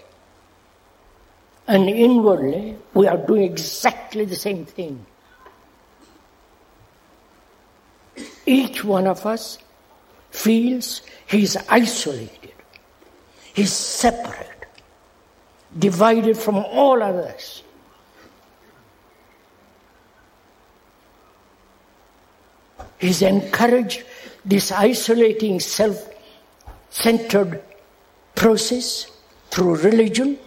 And 1.67 1.89
inwardly, 1.89 2.77
we 2.93 3.07
are 3.07 3.17
doing 3.17 3.43
exactly 3.43 4.25
the 4.25 4.35
same 4.35 4.65
thing. 4.65 5.05
Each 8.45 8.83
one 8.83 9.07
of 9.07 9.25
us 9.25 9.57
feels 10.31 11.01
he 11.27 11.43
is 11.43 11.57
isolated, 11.69 12.51
he 13.53 13.63
is 13.63 13.73
separate, 13.73 14.52
divided 15.77 16.37
from 16.37 16.57
all 16.57 17.01
others. 17.01 17.63
He's 22.99 23.21
encouraged 23.21 24.03
this 24.45 24.71
isolating 24.71 25.59
self 25.59 26.09
centered 26.89 27.61
process 28.35 29.11
through 29.49 29.75
religion. 29.77 30.37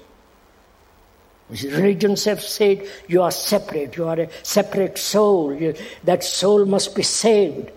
Religions 1.50 2.24
have 2.24 2.42
said 2.42 2.88
you 3.08 3.22
are 3.22 3.30
separate, 3.30 3.96
you 3.96 4.06
are 4.08 4.20
a 4.20 4.28
separate 4.42 4.98
soul, 4.98 5.54
you, 5.54 5.74
that 6.04 6.24
soul 6.24 6.64
must 6.64 6.94
be 6.96 7.02
saved. 7.02 7.70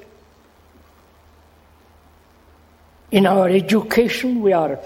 In 3.12 3.26
our 3.26 3.50
education, 3.50 4.42
we 4.42 4.54
are 4.54 4.80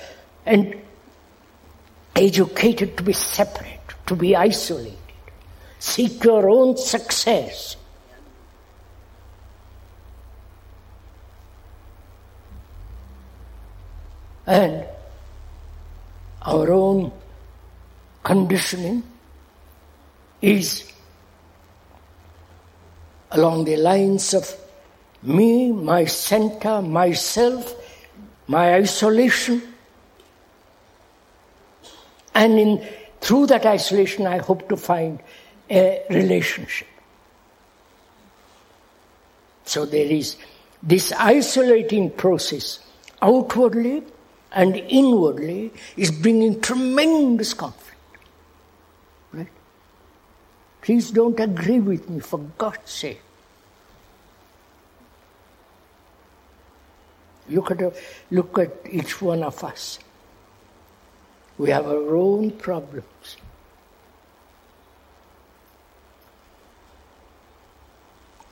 and 0.45 0.75
educated 2.15 2.97
to 2.97 3.03
be 3.03 3.13
separate, 3.13 3.81
to 4.07 4.15
be 4.15 4.35
isolated. 4.35 4.97
Seek 5.79 6.23
your 6.23 6.49
own 6.49 6.77
success. 6.77 7.75
And 14.45 14.85
our 16.41 16.71
own 16.71 17.11
conditioning 18.23 19.03
is 20.41 20.91
along 23.31 23.65
the 23.65 23.77
lines 23.77 24.33
of 24.33 24.55
me, 25.23 25.71
my 25.71 26.05
center, 26.05 26.81
myself, 26.81 27.75
my 28.47 28.75
isolation. 28.75 29.72
And 32.35 32.59
in, 32.59 32.87
through 33.21 33.47
that 33.47 33.65
isolation, 33.65 34.27
I 34.27 34.39
hope 34.39 34.67
to 34.69 34.77
find 34.77 35.19
a 35.69 36.03
relationship. 36.09 36.87
So 39.65 39.85
there 39.85 40.05
is 40.05 40.35
this 40.81 41.11
isolating 41.13 42.11
process 42.11 42.79
outwardly 43.21 44.03
and 44.51 44.75
inwardly 44.75 45.71
is 45.95 46.11
bringing 46.11 46.59
tremendous 46.61 47.53
conflict. 47.53 47.97
Right? 49.31 49.47
Please 50.81 51.09
don't 51.11 51.39
agree 51.39 51.79
with 51.79 52.09
me, 52.09 52.19
for 52.19 52.39
God's 52.57 52.91
sake. 52.91 53.21
Look 57.49 57.71
at, 57.71 57.93
look 58.31 58.57
at 58.59 58.71
each 58.89 59.21
one 59.21 59.43
of 59.43 59.63
us. 59.63 59.99
We 61.57 61.69
have 61.69 61.85
our 61.87 62.15
own 62.15 62.51
problems. 62.51 63.37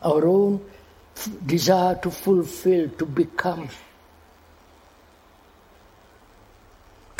Our 0.04 0.26
own 0.26 0.66
desire 1.46 1.96
to 1.96 2.12
fulfill, 2.12 2.90
to 2.90 3.06
become. 3.06 3.70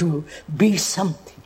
to 0.02 0.26
be 0.58 0.78
something. 0.78 1.44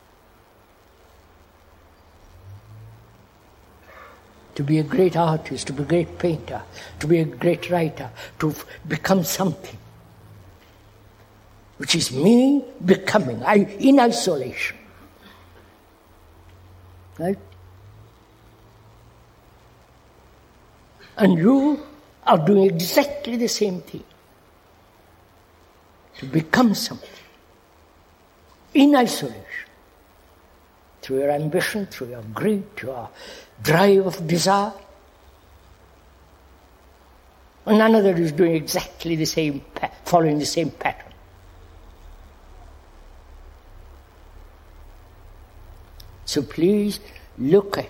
To 4.55 4.63
be 4.63 4.79
a 4.79 4.83
great 4.83 5.17
artist, 5.17 5.67
to 5.67 5.73
be 5.73 5.83
a 5.83 5.85
great 5.85 6.17
painter, 6.17 6.61
to 7.01 7.07
be 7.07 7.19
a 7.19 7.25
great 7.25 7.69
writer, 7.69 8.09
to 8.39 8.55
become 8.87 9.25
something. 9.25 9.77
Which 11.77 11.95
is 11.95 12.11
me 12.11 12.63
becoming, 12.83 13.43
I, 13.43 13.55
in 13.79 13.99
isolation. 13.99 14.77
Right? 17.19 17.37
And 21.17 21.37
you 21.37 21.81
are 22.25 22.37
doing 22.37 22.65
exactly 22.65 23.37
the 23.37 23.47
same 23.47 23.81
thing. 23.81 24.03
To 26.19 26.25
become 26.25 26.73
something 26.73 27.09
in 28.73 28.95
isolation. 28.95 29.41
Through 31.01 31.19
your 31.19 31.31
ambition, 31.31 31.85
through 31.87 32.09
your 32.09 32.23
greed, 32.33 32.75
through 32.75 32.89
your 32.89 33.09
drive 33.61 34.05
of 34.05 34.27
desire. 34.27 34.73
And 37.65 37.81
another 37.81 38.15
is 38.15 38.31
doing 38.31 38.55
exactly 38.55 39.15
the 39.15 39.25
same, 39.25 39.61
following 40.05 40.39
the 40.39 40.45
same 40.45 40.71
pattern. 40.71 41.14
So 46.25 46.41
please 46.41 46.99
look 47.37 47.77
at. 47.77 47.89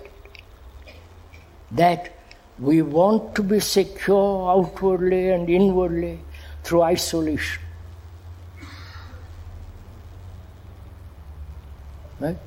That 1.72 2.14
we 2.60 2.82
want 2.82 3.36
to 3.36 3.44
be 3.44 3.60
secure 3.60 4.50
outwardly 4.50 5.30
and 5.30 5.50
inwardly 5.50 6.20
through 6.64 6.84
isolation. 6.84 7.62
Right? 12.20 12.38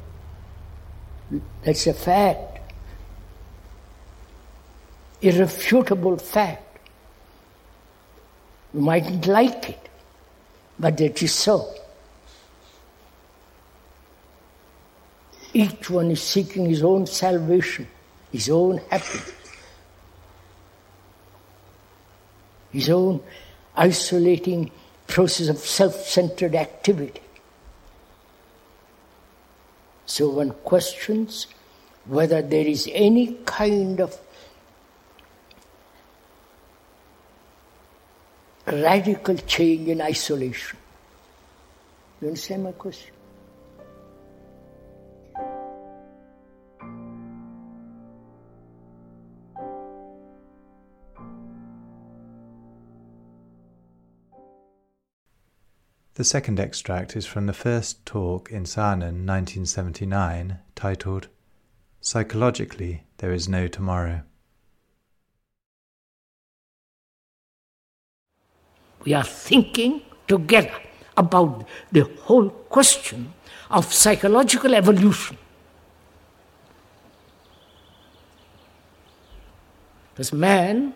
That's 1.62 1.86
a 1.86 1.94
fact. 1.94 2.60
Irrefutable 5.20 6.16
fact. 6.16 6.78
You 8.72 8.80
mightn't 8.80 9.26
like 9.26 9.70
it, 9.70 9.88
but 10.78 11.00
it 11.00 11.22
is 11.22 11.34
so. 11.34 11.74
Each 15.58 15.90
one 15.90 16.12
is 16.12 16.22
seeking 16.22 16.66
his 16.66 16.84
own 16.84 17.04
salvation, 17.08 17.88
his 18.30 18.48
own 18.48 18.78
happiness, 18.88 19.32
his 22.70 22.88
own 22.90 23.20
isolating 23.74 24.70
process 25.08 25.48
of 25.48 25.58
self 25.58 25.96
centered 26.06 26.54
activity. 26.54 27.20
So 30.06 30.28
one 30.28 30.52
questions 30.62 31.48
whether 32.04 32.40
there 32.40 32.68
is 32.68 32.88
any 32.92 33.38
kind 33.44 34.00
of 34.00 34.16
radical 38.64 39.34
change 39.38 39.88
in 39.88 40.02
isolation. 40.02 40.78
You 42.20 42.28
understand 42.28 42.62
my 42.62 42.70
question? 42.70 43.17
The 56.18 56.24
second 56.24 56.58
extract 56.58 57.14
is 57.14 57.26
from 57.26 57.46
the 57.46 57.52
first 57.52 58.04
talk 58.04 58.50
in 58.50 58.64
Saanen 58.64 59.24
1979 59.24 60.58
titled 60.74 61.28
Psychologically 62.00 63.04
There 63.18 63.30
Is 63.30 63.48
No 63.48 63.68
Tomorrow. 63.68 64.22
We 69.04 69.14
are 69.14 69.22
thinking 69.22 70.02
together 70.26 70.74
about 71.16 71.64
the 71.92 72.10
whole 72.22 72.50
question 72.50 73.32
of 73.70 73.94
psychological 73.94 74.74
evolution. 74.74 75.38
Because 80.14 80.32
man, 80.32 80.94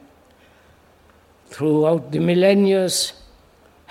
throughout 1.47 2.11
the 2.11 2.19
millennia, 2.19 2.89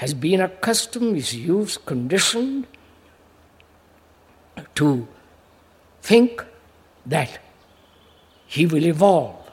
has 0.02 0.16
been 0.16 0.42
accustomed, 0.42 1.16
is 1.16 1.36
used, 1.36 1.86
conditioned 1.86 2.66
to 4.74 5.08
think 6.02 6.44
that 7.06 7.38
he 8.48 8.66
will 8.66 8.84
evolve. 8.84 9.52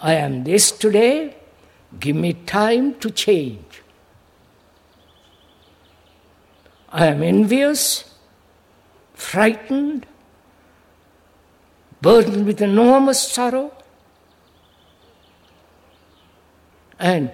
I 0.00 0.14
am 0.14 0.42
this 0.42 0.72
today, 0.72 1.36
give 2.00 2.16
me 2.16 2.32
time 2.32 2.96
to 2.96 3.12
change. 3.12 3.80
I 6.88 7.06
am 7.06 7.22
envious, 7.22 8.12
frightened, 9.14 10.04
burdened 12.02 12.44
with 12.44 12.60
enormous 12.60 13.22
sorrow, 13.22 13.72
and 16.98 17.30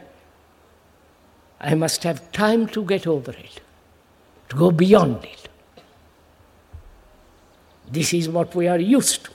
I 1.61 1.75
must 1.75 2.03
have 2.05 2.33
time 2.33 2.67
to 2.69 2.85
get 2.85 3.07
over 3.07 3.33
it, 3.33 3.61
to 4.49 4.57
go 4.57 4.71
beyond 4.71 5.25
it. 5.25 5.49
This 7.91 8.15
is 8.15 8.29
what 8.29 8.55
we 8.55 8.67
are 8.69 8.79
used 8.79 9.25
to. 9.25 9.31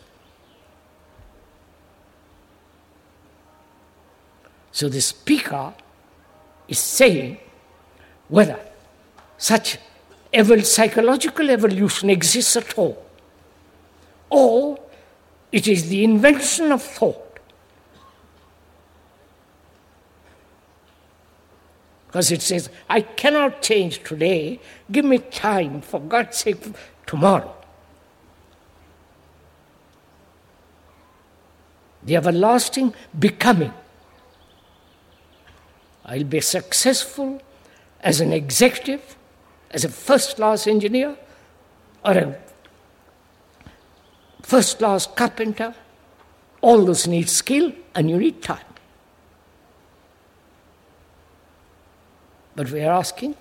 So 4.71 4.89
the 4.89 5.01
speaker 5.01 5.73
is 6.67 6.79
saying 6.79 7.37
whether 8.27 8.59
such 9.37 9.77
evol- 10.33 10.65
psychological 10.65 11.49
evolution 11.49 12.09
exists 12.09 12.55
at 12.55 12.77
all, 12.77 13.05
or 14.29 14.79
it 15.51 15.67
is 15.67 15.89
the 15.89 16.03
invention 16.03 16.71
of 16.71 16.81
thought. 16.81 17.24
Because 22.15 22.31
it 22.31 22.41
says, 22.41 22.69
I 22.89 23.01
cannot 23.01 23.61
change 23.61 24.01
today, 24.01 24.61
give 24.89 25.03
me 25.03 25.17
time, 25.17 25.81
for 25.81 25.99
God's 25.99 26.37
sake, 26.37 26.55
tomorrow. 27.05 27.53
The 32.03 32.15
everlasting 32.15 32.93
becoming. 33.19 33.73
I'll 36.05 36.23
be 36.23 36.39
successful 36.39 37.41
as 37.99 38.21
an 38.21 38.31
executive, 38.31 39.17
as 39.71 39.83
a 39.83 39.89
first 39.89 40.37
class 40.37 40.67
engineer, 40.67 41.17
or 42.05 42.11
a 42.13 42.37
first 44.41 44.77
class 44.77 45.05
carpenter. 45.05 45.75
All 46.61 46.85
those 46.85 47.07
need 47.07 47.29
skill 47.29 47.73
and 47.93 48.09
you 48.09 48.17
need 48.17 48.41
time. 48.41 48.74
But 52.55 52.71
we 52.71 52.81
are 52.81 52.93
asking 52.93 53.35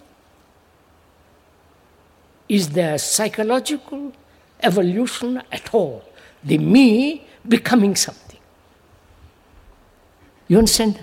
is 2.48 2.68
there 2.70 2.98
psychological 2.98 4.12
evolution 4.60 5.42
at 5.50 5.72
all? 5.72 6.04
The 6.42 6.58
me 6.58 7.26
becoming 7.48 7.96
something. 7.96 8.40
You 10.48 10.58
understand? 10.58 11.00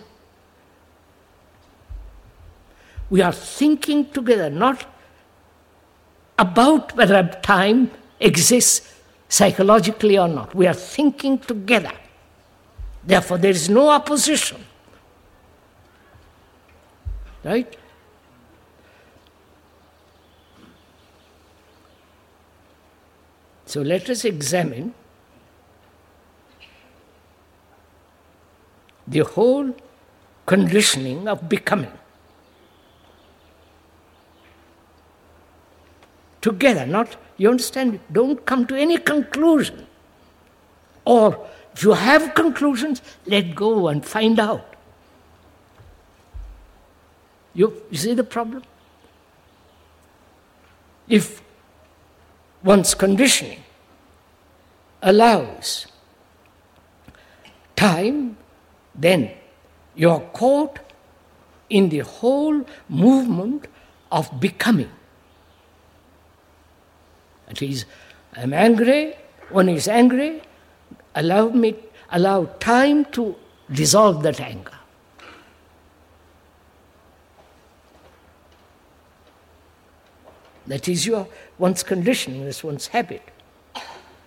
We 3.10 3.21
are 3.21 3.32
thinking 3.32 4.10
together, 4.12 4.50
not 4.50 4.86
about 6.38 6.95
whether 6.95 7.28
time 7.41 7.91
exists 8.19 9.00
psychologically 9.28 10.17
or 10.17 10.28
not. 10.28 10.54
We 10.54 10.67
are 10.67 10.74
thinking 10.74 11.39
together. 11.39 11.91
Therefore, 13.04 13.39
there 13.39 13.52
is 13.52 13.67
no 13.67 13.89
opposition. 13.89 14.63
Right? 17.43 17.76
So 23.72 23.82
let 23.82 24.10
us 24.10 24.26
examine 24.26 24.94
the 29.08 29.20
whole 29.20 29.74
conditioning 30.46 31.30
of 31.30 31.48
becoming. 31.48 31.94
Together, 36.42 36.86
not, 36.86 37.16
you 37.38 37.50
understand, 37.50 38.02
don't 38.12 38.46
come 38.46 38.68
to 38.68 38.76
any 38.76 38.98
conclusion. 38.98 39.88
Or 41.06 41.48
if 41.74 41.82
you 41.84 41.94
have 41.94 42.34
conclusions, 42.34 43.02
let 43.26 43.56
go 43.56 43.88
and 43.88 44.06
find 44.06 44.38
out. 44.38 44.76
You, 47.54 47.82
you 47.90 47.98
see 47.98 48.16
the 48.16 48.26
problem? 48.26 48.64
If 51.08 51.42
one's 52.63 52.93
conditioning 52.93 53.63
allows 55.02 55.88
time, 57.76 58.38
then 58.93 59.32
you're 59.95 60.19
caught 60.34 60.80
in 61.69 61.89
the 61.89 62.00
whole 62.00 62.63
movement 62.89 63.67
of 64.12 64.39
becoming. 64.39 64.91
That 67.47 67.62
is, 67.62 67.86
I'm 68.34 68.54
angry, 68.54 69.15
one 69.50 69.69
is 69.69 69.88
angry, 69.88 70.41
allow 71.15 71.50
me 71.50 71.76
allow 72.12 72.45
time 72.60 73.06
to 73.06 73.36
dissolve 73.71 74.21
that 74.24 74.39
anger. 74.39 74.78
That 80.72 80.88
is 80.88 81.06
your 81.06 81.28
one's 81.58 81.84
conditioning, 81.84 82.46
that's 82.46 82.64
one's 82.64 82.88
habit. 82.88 83.22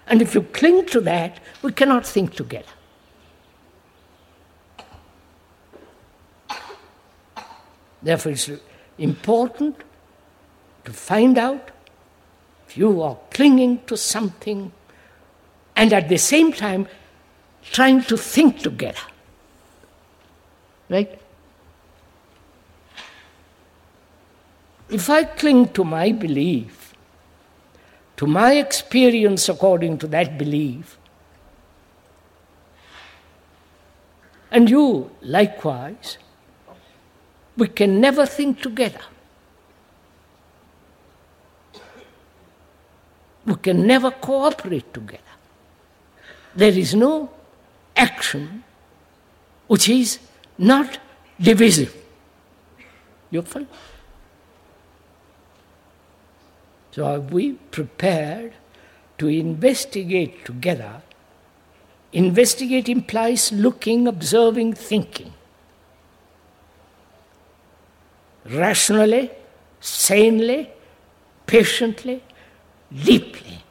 And 0.07 0.21
if 0.21 0.35
you 0.35 0.43
cling 0.43 0.85
to 0.89 1.01
that, 1.01 1.41
we 1.63 1.73
cannot 1.73 2.07
think 2.07 2.35
together. 2.35 2.69
Therefore, 8.03 8.33
it's 8.33 8.51
important 8.99 9.77
to 10.85 10.93
find 10.93 11.39
out 11.39 11.71
if 12.69 12.77
you 12.77 13.01
are 13.01 13.17
clinging 13.31 13.83
to 13.87 13.97
something 13.97 14.71
and 15.75 15.95
at 15.95 16.11
the 16.11 16.19
same 16.19 16.53
time 16.53 16.87
trying 17.63 18.03
to 18.03 18.19
think 18.19 18.59
together. 18.59 19.07
Right? 20.91 21.19
If 24.89 25.09
I 25.11 25.25
cling 25.25 25.69
to 25.71 25.85
my 25.85 26.13
belief, 26.13 26.95
to 28.17 28.27
my 28.27 28.53
experience 28.55 29.49
according 29.49 29.99
to 29.99 30.07
that 30.09 30.39
belief, 30.39 30.99
and 34.51 34.71
you 34.71 35.11
likewise, 35.23 36.19
we 37.57 37.69
can 37.69 38.01
never 38.01 38.27
think 38.27 38.61
together. 38.61 39.01
We 43.47 43.55
can 43.57 43.87
never 43.87 44.11
cooperate 44.11 44.93
together. 44.95 45.23
There 46.55 46.73
is 46.73 46.95
no 46.95 47.31
action 47.97 48.65
which 49.67 49.89
is 49.89 50.19
not 50.57 50.99
divisive. 51.41 51.95
You 53.31 53.43
follow? 53.43 53.67
So 56.95 57.05
are 57.07 57.19
we 57.19 57.55
prepared 57.73 58.53
to 59.19 59.27
investigate 59.27 60.45
together? 60.45 61.03
Investigate 62.13 62.89
implies 62.89 63.51
looking, 63.51 64.07
observing, 64.07 64.75
thinking. 64.75 65.33
Rationally, 68.49 69.33
sanely, 69.81 70.71
patiently, 71.47 72.23
deeply. 72.95 73.65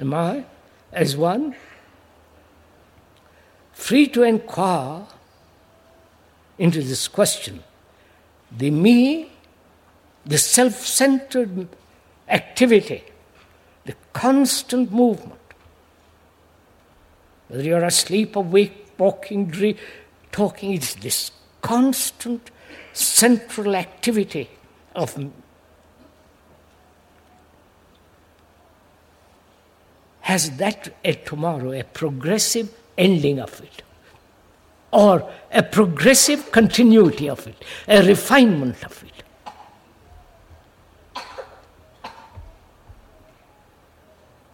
Am 0.00 0.12
I, 0.12 0.44
as 0.92 1.16
one, 1.16 1.54
free 3.72 4.08
to 4.08 4.24
inquire 4.24 5.06
into 6.58 6.82
this 6.82 7.08
question. 7.08 7.62
The 8.56 8.70
me, 8.70 9.30
the 10.24 10.38
self 10.38 10.74
centered 10.86 11.68
activity, 12.28 13.04
the 13.84 13.94
constant 14.12 14.92
movement, 14.92 15.40
whether 17.48 17.62
you're 17.62 17.84
asleep, 17.84 18.36
awake, 18.36 18.86
walking, 18.98 19.46
dream, 19.46 19.76
talking, 20.32 20.72
it's 20.72 20.94
this 20.96 21.30
constant 21.62 22.50
central 22.92 23.76
activity 23.76 24.50
of 24.94 25.16
has 30.20 30.50
that 30.58 30.94
a 31.04 31.14
tomorrow 31.14 31.72
a 31.72 31.82
progressive 31.82 32.70
ending 32.98 33.40
of 33.40 33.60
it 33.62 33.82
or 34.90 35.30
a 35.52 35.62
progressive 35.62 36.50
continuity 36.50 37.28
of 37.28 37.46
it, 37.46 37.62
a 37.86 38.02
refinement 38.06 38.82
of 38.84 39.04
it. 39.04 39.12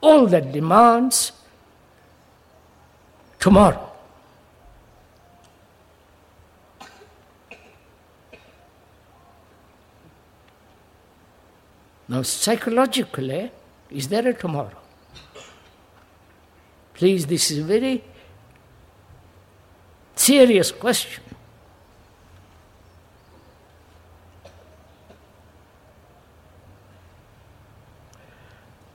All 0.01 0.27
that 0.27 0.53
demands 0.53 1.33
tomorrow. 3.39 3.91
Now, 12.07 12.23
psychologically, 12.23 13.51
is 13.91 14.09
there 14.09 14.29
a 14.29 14.35
tomorrow? 14.35 14.77
Please, 16.93 17.27
this 17.27 17.51
is 17.51 17.59
very 17.59 18.05
serious 20.25 20.73
question. 20.73 21.23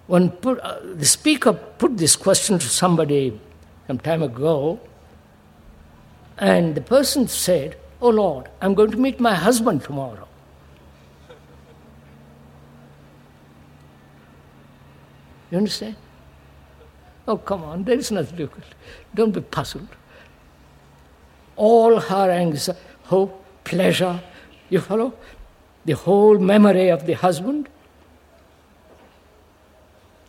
When 0.07 0.31
put, 0.31 0.59
uh, 0.59 0.79
the 0.81 1.05
speaker 1.05 1.53
put 1.53 1.97
this 1.97 2.15
question 2.15 2.57
to 2.57 2.67
somebody 2.67 3.39
some 3.85 3.99
time 3.99 4.23
ago, 4.23 4.79
and 6.39 6.73
the 6.73 6.81
person 6.81 7.27
said, 7.27 7.77
Oh 8.01 8.09
Lord, 8.09 8.49
I'm 8.59 8.73
going 8.73 8.89
to 8.89 8.97
meet 8.97 9.19
my 9.19 9.35
husband 9.35 9.83
tomorrow. 9.83 10.27
You 15.51 15.57
understand? 15.59 15.95
Oh, 17.27 17.37
come 17.37 17.63
on, 17.63 17.83
there 17.83 17.97
is 17.97 18.11
nothing 18.11 18.37
difficult. 18.37 18.65
Don't 19.13 19.31
be 19.31 19.41
puzzled. 19.41 19.89
All 21.59 21.99
her 21.99 22.31
anxiety, 22.31 22.79
hope, 23.03 23.43
pleasure, 23.65 24.21
you 24.69 24.79
follow? 24.79 25.13
The 25.83 25.91
whole 25.91 26.39
memory 26.39 26.87
of 26.87 27.05
the 27.05 27.13
husband. 27.13 27.67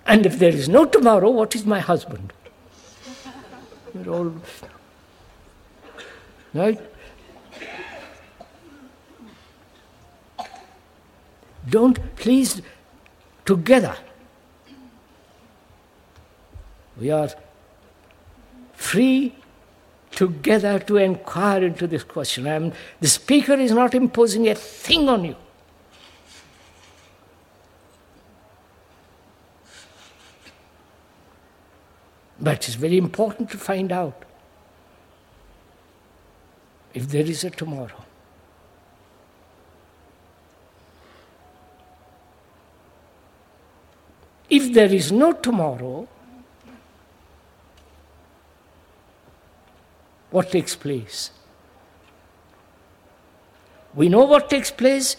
And 0.07 0.27
if 0.27 0.41
there 0.41 0.51
is 0.51 0.69
no 0.69 0.85
tomorrow, 0.87 1.31
what 1.31 1.55
is 1.55 1.65
my 1.65 1.79
husband? 1.79 2.33
You're 3.95 4.13
all. 4.13 4.35
Right? 6.53 6.81
Don't, 11.69 12.17
please, 12.17 12.61
together 13.45 13.97
we 16.99 17.13
are 17.13 17.29
free 18.75 19.37
together 20.21 20.79
to 20.79 20.99
inquire 20.99 21.65
into 21.65 21.87
this 21.87 22.05
question. 22.05 22.47
I'm, 22.47 22.75
the 23.01 23.09
speaker 23.09 23.55
is 23.55 23.73
not 23.73 23.95
imposing 23.95 24.51
a 24.51 24.55
thing 24.55 25.09
on 25.09 25.25
you. 25.25 25.37
But 32.39 32.69
it's 32.69 32.75
very 32.75 32.99
important 32.99 33.49
to 33.53 33.57
find 33.57 33.91
out 33.91 34.27
if 36.93 37.09
there 37.09 37.25
is 37.25 37.43
a 37.45 37.49
tomorrow. 37.49 38.05
If 44.51 44.75
there 44.75 44.93
is 44.93 45.11
no 45.11 45.33
tomorrow, 45.33 46.07
what 50.31 50.51
takes 50.51 50.77
place. 50.77 51.31
We 53.95 54.09
know 54.09 54.25
what 54.25 54.49
takes 54.49 54.71
place 54.71 55.17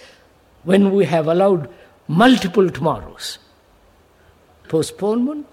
when 0.63 0.91
we 0.91 1.06
have 1.06 1.28
allowed 1.28 1.69
multiple 2.08 2.69
tomorrows 2.69 3.39
postponement, 4.67 5.47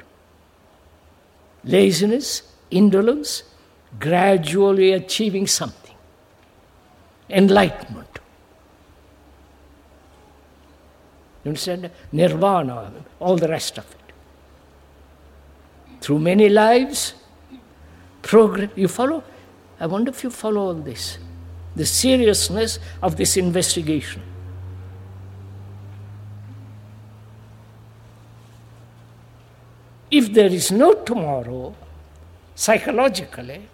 laziness, 1.64 2.42
indolence, 2.70 3.42
gradually 3.98 4.92
achieving 4.92 5.44
something, 5.44 5.96
enlightenment. 7.28 8.20
You 11.44 11.48
understand? 11.50 11.90
Nirvana, 12.12 12.92
all 13.18 13.36
the 13.36 13.48
rest 13.48 13.78
of 13.78 13.90
it. 13.90 14.12
Through 16.00 16.20
many 16.20 16.48
lives, 16.48 17.14
progress. 18.22 18.70
You 18.76 18.86
follow? 18.86 19.24
I 19.80 19.86
wonder 19.86 20.10
if 20.10 20.24
you 20.24 20.30
follow 20.30 20.60
all 20.60 20.74
this, 20.74 21.18
the 21.76 21.86
seriousness 21.86 22.78
of 23.02 23.16
this 23.16 23.36
investigation. 23.36 24.22
If 30.10 30.32
there 30.32 30.46
is 30.46 30.72
no 30.72 30.94
tomorrow, 30.94 31.74
psychologically, 32.54 33.68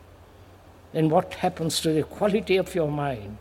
then 0.92 1.08
what 1.08 1.34
happens 1.34 1.80
to 1.80 1.92
the 1.92 2.02
quality 2.02 2.56
of 2.56 2.74
your 2.74 2.90
mind? 2.90 3.38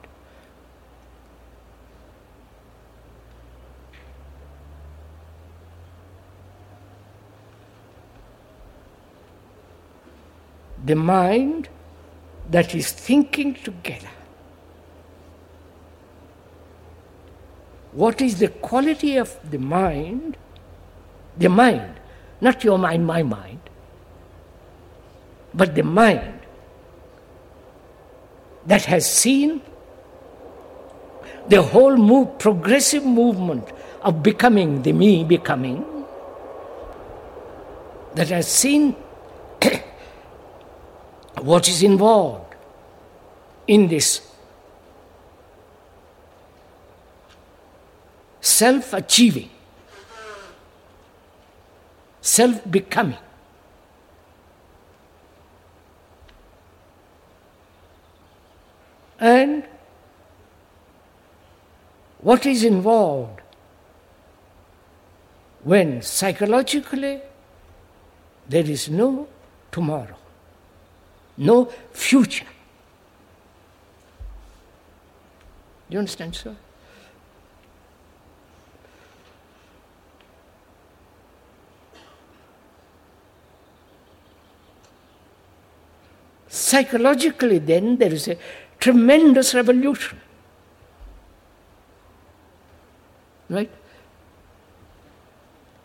The 10.86 10.96
mind 10.96 11.70
that 12.50 12.76
is 12.76 12.92
thinking 12.92 13.54
together. 13.54 14.10
What 17.94 18.22
is 18.22 18.40
the 18.40 18.48
quality 18.48 19.18
of 19.18 19.38
the 19.50 19.60
mind? 19.60 20.38
The 21.38 21.50
mind, 21.50 21.96
not 22.42 22.64
your 22.64 22.78
mind, 22.78 23.06
my 23.06 23.24
mind, 23.24 23.60
but 25.54 25.74
the 25.74 25.84
mind 25.84 26.40
that 28.66 28.86
has 28.86 29.10
seen 29.10 29.62
the 31.48 31.62
whole 31.62 31.98
move, 31.98 32.38
progressive 32.40 33.06
movement 33.06 33.68
of 34.02 34.24
becoming, 34.24 34.82
the 34.84 34.94
me 34.94 35.24
becoming, 35.24 35.84
that 38.16 38.30
has 38.30 38.48
seen 38.48 38.96
what 41.42 41.68
is 41.68 41.84
involved 41.84 42.56
in 43.68 43.88
this 43.88 44.22
self 48.42 48.94
achieving, 48.94 49.50
self 52.22 52.62
becoming. 52.70 53.18
And 59.20 59.64
what 62.20 62.46
is 62.46 62.64
involved 62.64 63.40
when 65.64 66.02
psychologically 66.02 67.22
there 68.50 68.66
is 68.66 68.90
no 68.90 69.28
tomorrow 69.72 70.18
no 71.38 71.66
future. 71.92 72.46
Do 75.90 75.96
you 75.96 76.00
understand, 76.00 76.36
sir? 76.36 76.56
Psychologically, 86.48 87.58
then, 87.60 87.98
there 87.98 88.14
is 88.14 88.28
a 88.28 88.38
tremendous 88.80 89.56
revolution. 89.56 90.20
Right? 93.50 93.72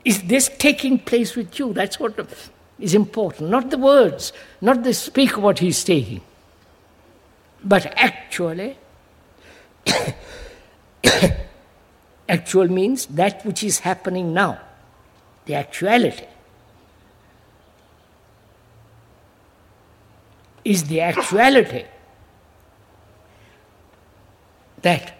Is 0.04 0.22
this 0.22 0.50
taking 0.58 0.98
place 0.98 1.36
with 1.36 1.58
you? 1.58 1.72
That's 1.72 1.98
what 2.00 2.16
is 2.78 2.94
important, 2.94 3.50
not 3.50 3.70
the 3.70 3.78
words, 3.78 4.32
not 4.60 4.82
the 4.84 4.94
speak 4.94 5.36
what 5.36 5.58
he's 5.58 5.78
saying, 5.78 6.20
but 7.64 7.86
actually, 7.96 8.78
actual 12.28 12.68
means 12.68 13.06
that 13.06 13.44
which 13.44 13.64
is 13.64 13.80
happening 13.80 14.32
now, 14.32 14.60
the 15.46 15.54
actuality. 15.54 16.26
Is 20.64 20.84
the 20.84 21.00
actuality 21.00 21.84
that 24.82 25.14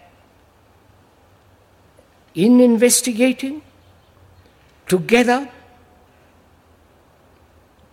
in 2.35 2.59
investigating 2.61 3.61
together 4.87 5.49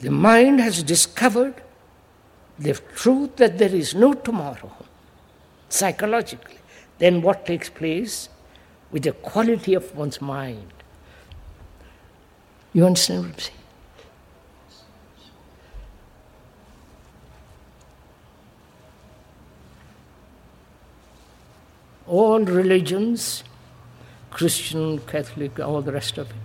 the 0.00 0.10
mind 0.10 0.60
has 0.60 0.82
discovered 0.82 1.62
the 2.58 2.74
truth 2.94 3.36
that 3.36 3.58
there 3.58 3.74
is 3.74 3.94
no 3.94 4.12
tomorrow, 4.12 4.72
psychologically. 5.68 6.58
Then 6.98 7.22
what 7.22 7.46
takes 7.46 7.68
place 7.68 8.28
with 8.90 9.02
the 9.02 9.12
quality 9.12 9.74
of 9.74 9.94
one's 9.94 10.20
mind? 10.20 10.72
You 12.72 12.86
understand 12.86 13.24
what 13.24 13.32
I'm 13.32 13.38
saying? 13.38 13.52
All 22.06 22.40
religions, 22.40 23.42
Christian, 24.30 24.98
Catholic, 25.00 25.58
all 25.58 25.82
the 25.82 25.92
rest 25.92 26.18
of 26.18 26.30
it, 26.30 26.36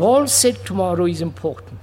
all 0.00 0.26
said 0.26 0.64
tomorrow 0.64 1.06
is 1.06 1.20
important. 1.20 1.80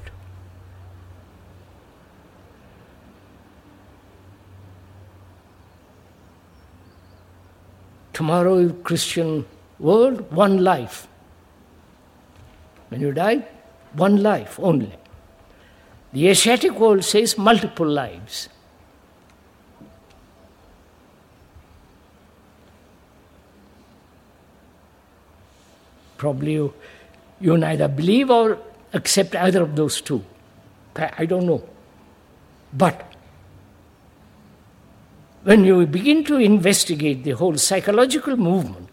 Tomorrow 8.16 8.70
Christian 8.89 9.45
world, 9.78 10.32
one 10.32 10.63
life. 10.63 11.07
When 12.88 13.01
you 13.01 13.11
die, 13.11 13.45
one 13.93 14.24
life 14.24 14.57
only. 14.59 14.93
The 16.13 16.30
Asiatic 16.30 16.80
world 16.80 17.03
says 17.03 17.38
multiple 17.38 17.88
lives. 17.88 18.47
Probably 26.18 26.53
you, 26.53 26.74
you 27.41 27.57
neither 27.57 27.89
believe 27.89 28.30
or 28.30 28.57
accept 28.93 29.36
either 29.36 29.61
of 29.61 29.76
those 29.76 29.99
two. 29.99 30.24
I 30.95 31.26
don't 31.26 31.45
know. 31.45 31.61
But 32.72 33.14
when 35.45 35.63
you 35.63 35.85
begin 35.85 36.23
to 36.23 36.37
investigate 36.37 37.23
the 37.23 37.29
whole 37.31 37.55
psychological 37.55 38.35
movement, 38.35 38.89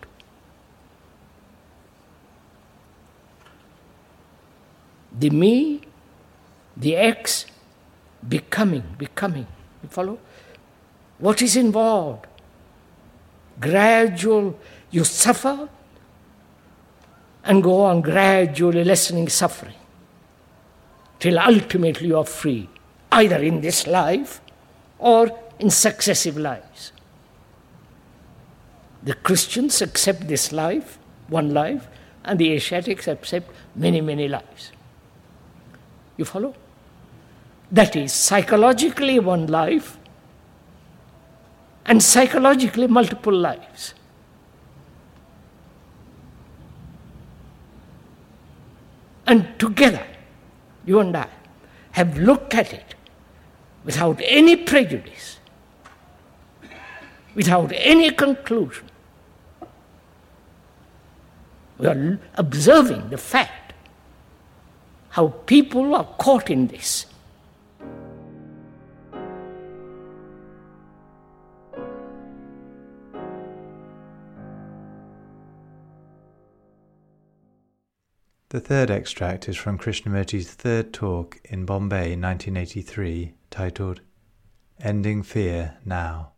the 5.19 5.31
me, 5.31 5.81
the 6.77 6.95
X, 6.95 7.47
becoming, 8.29 8.85
becoming. 8.99 9.47
You 9.83 9.89
follow? 9.89 10.19
What 11.19 11.41
is 11.41 11.57
involved? 11.57 12.27
Gradual, 13.59 14.59
you 14.91 15.05
suffer 15.05 15.71
and 17.45 17.63
go 17.63 17.81
on 17.81 18.03
gradually 18.03 18.85
lessening 18.85 19.31
suffering 19.31 19.81
till 21.19 21.39
ultimately 21.39 22.09
you 22.09 22.19
are 22.19 22.27
free, 22.27 22.69
either 23.11 23.37
in 23.37 23.63
this 23.63 23.87
life 23.87 24.43
or 24.99 25.31
in 25.63 25.71
successive 25.71 26.37
lives. 26.37 26.91
The 29.05 29.15
Christians 29.15 29.81
accept 29.81 30.27
this 30.27 30.51
life, 30.51 30.99
one 31.29 31.55
life, 31.55 31.87
and 32.25 32.37
the 32.37 32.53
Asiatics 32.53 33.07
accept 33.07 33.49
many, 33.77 34.01
many 34.01 34.27
lives. 34.27 34.73
You 36.17 36.25
follow? 36.25 36.55
That 37.71 37.95
is 37.95 38.13
psychologically 38.13 39.21
one 39.21 39.47
life 39.47 39.99
and 41.87 42.03
psychologically 42.03 42.89
multiple 42.89 43.35
lives. 43.35 43.95
And 49.29 49.47
together, 49.61 50.05
you 50.85 50.99
and 50.99 51.17
I 51.17 51.29
have 51.93 52.19
looked 52.19 52.53
at 52.53 52.73
it 52.73 52.97
without 53.85 54.21
any 54.25 54.57
prejudice, 54.57 55.39
without 57.35 57.73
any 57.75 58.11
conclusion. 58.11 58.89
We 61.79 61.87
are 61.87 62.19
observing 62.35 63.11
the 63.11 63.19
fact 63.19 63.73
how 65.11 65.29
people 65.47 65.95
are 65.95 66.09
caught 66.19 66.49
in 66.51 66.69
this. 66.69 67.07
The 78.53 78.61
third 78.61 78.91
extract 78.91 79.49
is 79.49 79.57
from 79.57 79.79
Krishnamurti's 79.79 80.51
third 80.53 80.93
talk 80.93 81.41
in 81.45 81.65
Bombay 81.65 82.13
in 82.13 82.21
1983, 82.21 83.33
titled 83.51 84.03
Ending 84.79 85.23
Fear 85.23 85.79
Now. 85.87 86.33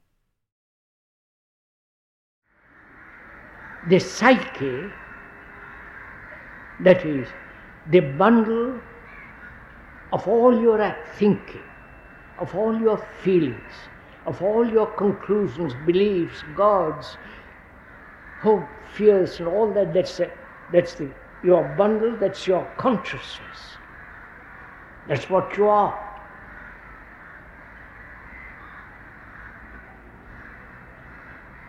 The 3.89 3.99
psyche, 3.99 4.91
that 6.81 7.05
is, 7.05 7.29
the 7.91 8.01
bundle 8.01 8.81
of 10.13 10.27
all 10.27 10.61
your 10.61 10.97
thinking, 11.17 11.63
of 12.39 12.55
all 12.55 12.79
your 12.81 12.99
feelings, 13.23 13.73
of 14.27 14.41
all 14.43 14.67
your 14.67 14.87
conclusions, 14.87 15.75
beliefs, 15.87 16.43
gods, 16.57 17.17
hope, 18.41 18.67
fears, 18.95 19.39
and 19.39 19.49
all 19.49 19.73
that, 19.75 19.93
that's 19.93 20.17
the, 20.17 20.31
that's 20.73 20.95
the 20.95 21.09
your 21.45 21.63
bundle, 21.77 22.17
that's 22.17 22.47
your 22.47 22.65
consciousness. 22.79 23.77
That's 25.07 25.29
what 25.29 25.57
you 25.59 25.69
are. 25.69 26.01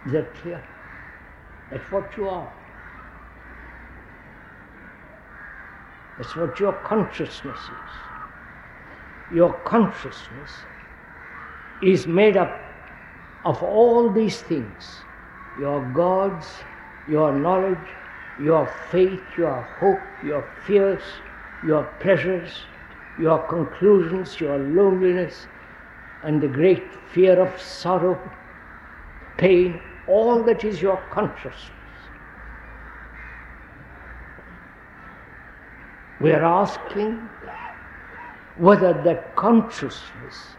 Is 0.05 0.13
that 0.13 0.33
clear? 0.35 0.74
That's 1.71 1.91
what 1.91 2.15
you 2.17 2.29
are. 2.29 2.51
That's 6.17 6.35
what 6.35 6.59
your 6.59 6.73
consciousness 6.73 7.59
is. 7.59 9.35
Your 9.35 9.53
consciousness 9.65 10.51
is 11.83 12.07
made 12.07 12.37
up 12.37 12.61
of 13.43 13.61
all 13.61 14.09
these 14.09 14.41
things 14.41 15.01
your 15.59 15.81
gods, 15.93 16.47
your 17.07 17.31
knowledge, 17.31 17.87
your 18.41 18.67
faith, 18.91 19.21
your 19.37 19.61
hope, 19.79 20.01
your 20.25 20.45
fears, 20.65 21.01
your 21.65 21.85
pleasures, 22.01 22.51
your 23.19 23.39
conclusions, 23.47 24.39
your 24.41 24.57
loneliness, 24.57 25.47
and 26.23 26.41
the 26.41 26.47
great 26.47 26.83
fear 27.13 27.39
of 27.39 27.61
sorrow, 27.61 28.19
pain, 29.37 29.79
all 30.07 30.43
that 30.43 30.63
is 30.63 30.81
your 30.81 30.97
consciousness. 31.11 31.71
We 36.21 36.31
are 36.31 36.43
asking 36.43 37.29
whether 38.57 38.93
that 39.03 39.35
consciousness 39.35 40.55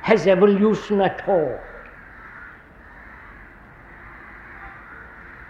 has 0.00 0.26
evolution 0.26 1.00
at 1.00 1.28
all. 1.28 1.58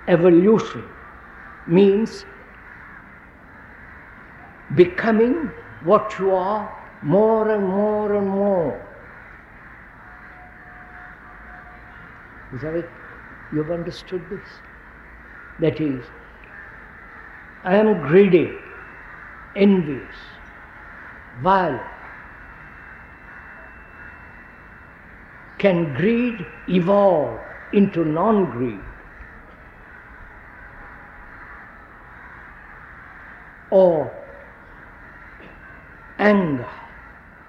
Evolution 0.08 0.84
means 1.66 2.24
becoming 4.74 5.50
what 5.84 6.18
you 6.18 6.34
are 6.34 6.70
more 7.02 7.50
and 7.50 7.66
more 7.66 8.14
and 8.14 8.28
more. 8.28 8.80
Is 12.54 12.62
that 12.62 12.74
it? 12.74 12.90
You've 13.54 13.70
understood 13.70 14.22
this? 14.30 14.48
That 15.60 15.80
is, 15.80 16.04
I 17.64 17.76
am 17.76 18.00
greedy, 18.08 18.50
envious, 19.56 20.16
violent. 21.42 21.82
Can 25.58 25.94
greed 25.94 26.44
evolve 26.68 27.40
into 27.72 28.04
non 28.04 28.50
greed? 28.50 28.80
or 33.74 34.12
anger, 36.18 36.68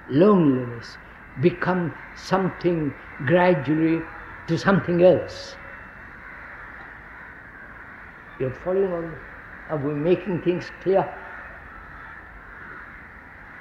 loneliness 0.10 0.98
become 1.42 1.94
something 2.16 2.94
gradually 3.26 4.02
to 4.48 4.58
something 4.58 5.04
else. 5.04 5.56
You're 8.40 8.54
following 8.64 8.92
on? 8.92 9.16
Are 9.70 9.78
we 9.78 9.94
making 9.94 10.42
things 10.42 10.72
clear? 10.82 11.04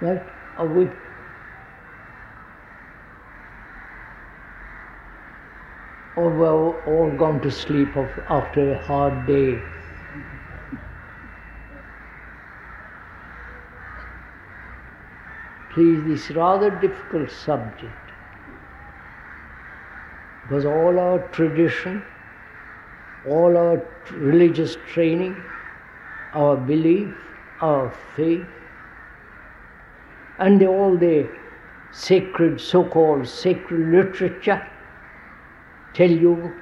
Right? 0.01 0.23
Are 0.57 0.67
we 0.67 0.89
or 6.17 6.31
we're 6.31 6.85
all 6.87 7.11
gone 7.17 7.41
to 7.41 7.51
sleep 7.51 7.89
after 8.29 8.73
a 8.73 8.79
hard 8.83 9.27
day? 9.27 9.61
please 15.75 16.05
this 16.07 16.31
rather 16.37 16.71
difficult 16.71 17.31
subject 17.31 18.11
because 20.43 20.65
all 20.65 20.99
our 21.01 21.19
tradition, 21.37 22.03
all 23.29 23.57
our 23.57 23.83
religious 24.13 24.77
training, 24.93 25.37
our 26.33 26.57
belief, 26.57 27.15
our 27.61 27.95
faith, 28.17 28.47
and 30.39 30.63
all 30.63 30.97
the 30.97 31.29
sacred, 31.93 32.61
so 32.61 32.85
called 32.85 33.27
sacred 33.27 33.89
literature 33.89 34.67
tell 35.95 36.11
you 36.11 36.53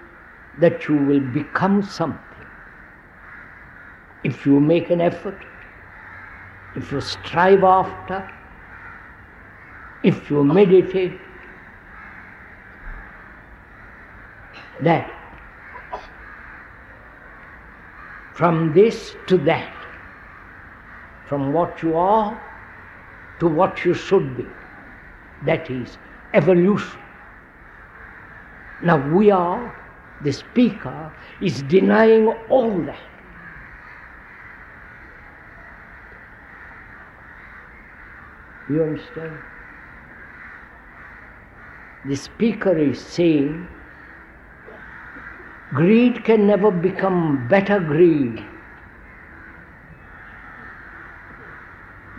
that 0.60 0.86
you 0.88 0.96
will 0.96 1.20
become 1.32 1.82
something. 1.82 2.20
If 4.24 4.44
you 4.44 4.60
make 4.60 4.90
an 4.90 5.00
effort, 5.00 5.38
if 6.76 6.92
you 6.92 7.00
strive 7.00 7.64
after 7.64 8.28
if 10.02 10.30
you 10.30 10.42
meditate 10.42 11.12
that 14.80 15.10
from 18.34 18.72
this 18.72 19.14
to 19.26 19.36
that, 19.38 19.74
from 21.28 21.52
what 21.52 21.82
you 21.82 21.96
are 21.96 22.40
to 23.40 23.48
what 23.48 23.84
you 23.84 23.94
should 23.94 24.36
be, 24.36 24.46
that 25.44 25.70
is 25.70 25.98
evolution. 26.32 27.00
Now 28.82 28.96
we 29.14 29.30
are, 29.30 29.74
the 30.22 30.32
speaker 30.32 31.12
is 31.40 31.62
denying 31.62 32.28
all 32.48 32.70
that. 32.82 33.00
You 38.70 38.82
understand? 38.82 39.38
The 42.06 42.16
speaker 42.16 42.76
is 42.76 43.00
saying 43.00 43.68
greed 45.74 46.24
can 46.24 46.46
never 46.46 46.70
become 46.70 47.48
better 47.48 47.80
greed. 47.80 48.44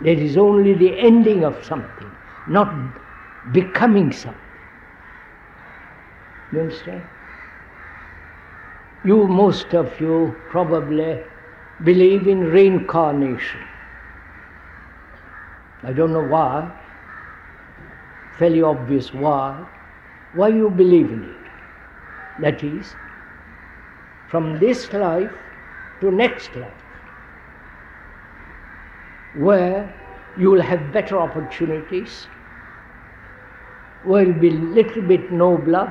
There 0.02 0.18
is 0.18 0.36
only 0.36 0.74
the 0.74 0.98
ending 0.98 1.44
of 1.44 1.64
something, 1.64 2.10
not 2.48 2.74
becoming 3.52 4.12
something. 4.12 4.40
You 6.52 6.60
understand? 6.60 7.02
You, 9.04 9.28
most 9.28 9.74
of 9.74 10.00
you, 10.00 10.34
probably 10.48 11.20
believe 11.82 12.26
in 12.26 12.40
reincarnation. 12.40 13.60
I 15.82 15.92
don't 15.92 16.12
know 16.12 16.24
why, 16.24 16.70
fairly 18.38 18.62
obvious 18.62 19.12
why. 19.12 19.66
Why 20.32 20.48
you 20.48 20.70
believe 20.70 21.10
in 21.12 21.24
it? 21.24 22.42
That 22.42 22.64
is, 22.64 22.94
from 24.34 24.58
this 24.58 24.92
life 24.92 25.34
to 26.00 26.10
next 26.10 26.56
life, 26.56 26.86
where 29.36 29.82
you 30.36 30.50
will 30.50 30.60
have 30.60 30.80
better 30.92 31.18
opportunities, 31.24 32.26
where 34.02 34.24
you'll 34.24 34.40
be 34.40 34.50
little 34.50 35.02
bit 35.02 35.30
nobler, 35.30 35.84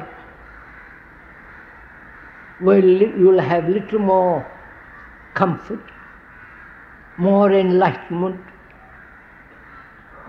where 2.60 2.86
you'll 2.86 3.40
have 3.40 3.70
little 3.70 4.00
more 4.00 4.46
comfort, 5.36 5.96
more 7.18 7.50
enlightenment, 7.54 8.42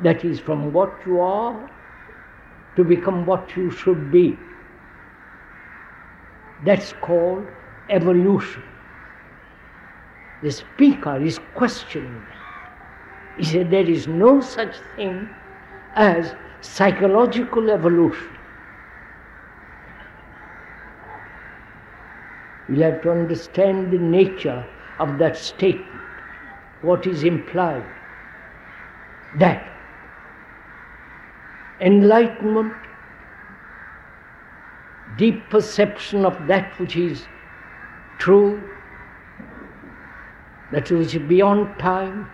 that 0.05 0.25
is 0.25 0.39
from 0.39 0.73
what 0.73 1.05
you 1.05 1.19
are 1.19 1.69
to 2.77 2.85
become 2.85 3.27
what 3.27 3.57
you 3.57 3.73
should 3.73 4.09
be. 4.13 4.39
That's 6.65 6.93
called 6.93 7.45
evolution. 7.91 8.63
The 10.43 10.51
speaker 10.51 11.23
is 11.23 11.39
questioning 11.55 12.15
that. 12.15 13.39
He 13.39 13.45
said 13.45 13.71
there 13.71 13.89
is 13.89 14.07
no 14.07 14.41
such 14.41 14.77
thing 14.97 15.29
as 15.95 16.35
psychological 16.61 17.71
evolution. 17.71 18.31
You'll 22.69 22.83
have 22.83 23.03
to 23.03 23.11
understand 23.11 23.93
the 23.93 23.99
nature 23.99 24.65
of 24.99 25.19
that 25.19 25.37
statement, 25.37 26.01
what 26.83 27.07
is 27.07 27.25
implied. 27.25 27.85
That 29.39 29.71
enlightenment, 31.81 32.73
deep 35.19 35.51
perception 35.51 36.25
of 36.25 36.47
that 36.47 36.79
which 36.79 36.97
is 36.97 37.27
true, 38.25 38.71
that 40.71 40.91
which 40.91 41.15
is 41.15 41.23
beyond 41.29 41.79
time, 41.79 42.31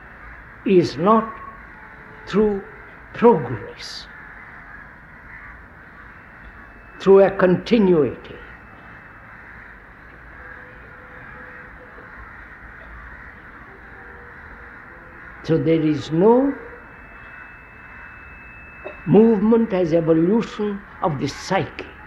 is 0.65 0.97
not 0.97 1.41
through 2.27 2.63
progress, 3.13 4.07
through 7.01 7.19
a 7.25 7.31
continuity. 7.33 8.39
So 15.43 15.59
there 15.59 15.83
is 15.95 16.13
no 16.13 16.57
movement 19.07 19.73
as 19.73 19.93
evolution 19.93 20.81
of 21.03 21.19
the 21.19 21.27
psyche. 21.27 22.00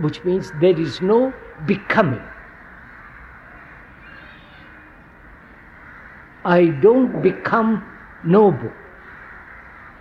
Which 0.00 0.24
means 0.24 0.50
there 0.52 0.78
is 0.80 1.02
no 1.02 1.34
becoming. 1.66 2.22
I 6.44 6.66
don't 6.66 7.20
become 7.22 7.98
noble. 8.24 8.72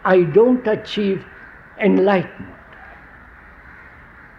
I 0.06 0.22
don't 0.24 0.66
achieve 0.68 1.26
enlightenment. 1.78 2.56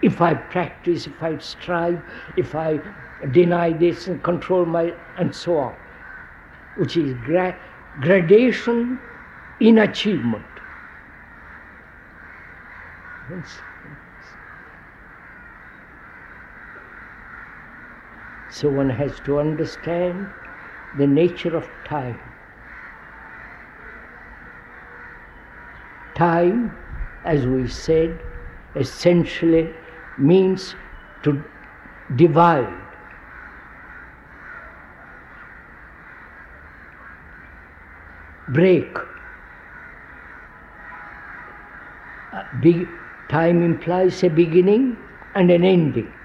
If 0.01 0.23
I 0.23 0.33
practice, 0.33 1.07
if 1.07 1.23
I 1.23 1.37
strive, 1.39 2.01
if 2.37 2.55
I 2.55 2.81
deny 3.31 3.73
this 3.73 4.07
and 4.07 4.23
control 4.23 4.65
my, 4.65 4.95
and 5.19 5.35
so 5.35 5.59
on, 5.59 5.77
which 6.77 6.97
is 6.97 7.15
gra- 7.23 7.59
gradation 8.01 8.99
in 9.61 9.79
achievement. 9.79 10.47
So 18.51 18.68
one 18.68 18.90
has 18.90 19.18
to 19.20 19.38
understand 19.40 20.30
the 20.98 21.07
nature 21.07 21.57
of 21.57 21.68
time. 21.84 22.20
Time, 26.14 26.76
as 27.24 27.46
we 27.46 27.66
said, 27.66 28.20
essentially 28.76 29.74
means 30.18 30.74
to 31.22 31.42
divide 32.16 32.68
break. 38.48 38.96
Big, 42.61 42.88
time 43.28 43.62
implies 43.62 44.22
a 44.22 44.28
beginning 44.28 44.96
and 45.34 45.51
an 45.51 45.64
ending. 45.64 46.20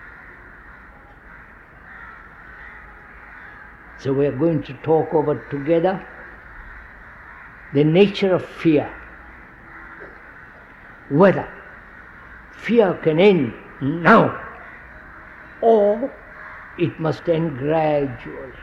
So 4.00 4.14
we 4.14 4.26
are 4.28 4.38
going 4.38 4.64
to 4.64 4.74
talk 4.84 5.14
over 5.14 5.36
together 5.50 6.06
the 7.74 7.84
nature 7.84 8.34
of 8.36 8.46
fear. 8.46 8.93
Whether 11.10 11.48
fear 12.52 12.93
can 13.04 13.20
end 13.20 13.54
now 13.82 14.41
or 15.62 16.12
it 16.78 17.00
must 17.00 17.28
end 17.30 17.58
gradually. 17.58 18.54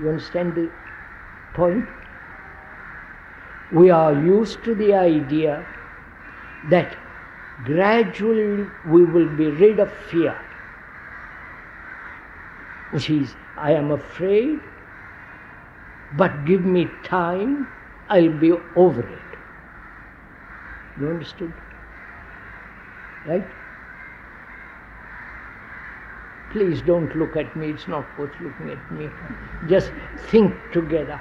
You 0.00 0.08
understand 0.10 0.54
the 0.54 0.70
point. 1.54 1.86
We 3.72 3.90
are 3.90 4.12
used 4.12 4.64
to 4.64 4.74
the 4.74 4.94
idea 4.94 5.66
that 6.70 6.96
gradually 7.64 8.66
we 8.86 9.04
will 9.04 9.28
be 9.28 9.48
rid 9.48 9.80
of 9.80 9.92
fear, 10.10 10.36
which 12.90 13.10
is, 13.10 13.34
I 13.60 13.72
am 13.72 13.90
afraid, 13.90 14.58
but 16.16 16.44
give 16.46 16.64
me 16.64 16.88
time, 17.04 17.68
I'll 18.08 18.32
be 18.44 18.52
over 18.74 19.02
it. 19.02 19.38
You 20.98 21.08
understood? 21.08 21.52
Right? 23.26 23.44
Please 26.52 26.80
don't 26.80 27.14
look 27.16 27.36
at 27.36 27.54
me, 27.54 27.70
it's 27.70 27.86
not 27.86 28.18
worth 28.18 28.40
looking 28.40 28.70
at 28.70 28.92
me. 28.92 29.10
Just 29.68 29.92
think 30.30 30.54
together. 30.72 31.20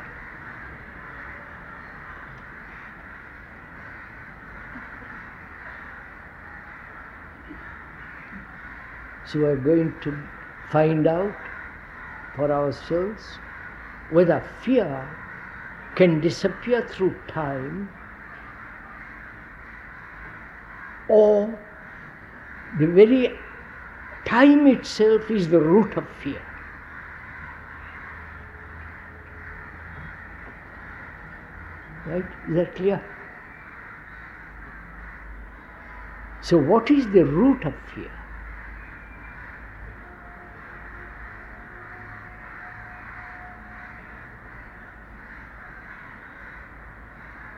So 9.28 9.42
we're 9.42 9.58
going 9.58 9.94
to 10.02 10.18
find 10.72 11.06
out 11.06 11.49
for 12.36 12.52
ourselves 12.52 13.38
whether 14.12 14.42
fear 14.62 15.08
can 15.96 16.20
disappear 16.22 16.82
through 16.88 17.14
time 17.28 17.90
or 21.08 21.60
the 22.80 22.88
very 22.88 23.40
time 24.26 24.68
itself 24.68 25.30
is 25.32 25.50
the 25.50 25.60
root 25.60 25.98
of 25.98 26.08
fear. 26.24 26.42
Right? 32.06 32.26
Is 32.50 32.56
that 32.56 32.76
clear? 32.76 33.02
So, 36.42 36.58
what 36.58 36.90
is 36.90 37.06
the 37.08 37.26
root 37.26 37.66
of 37.66 37.74
fear? 37.94 38.19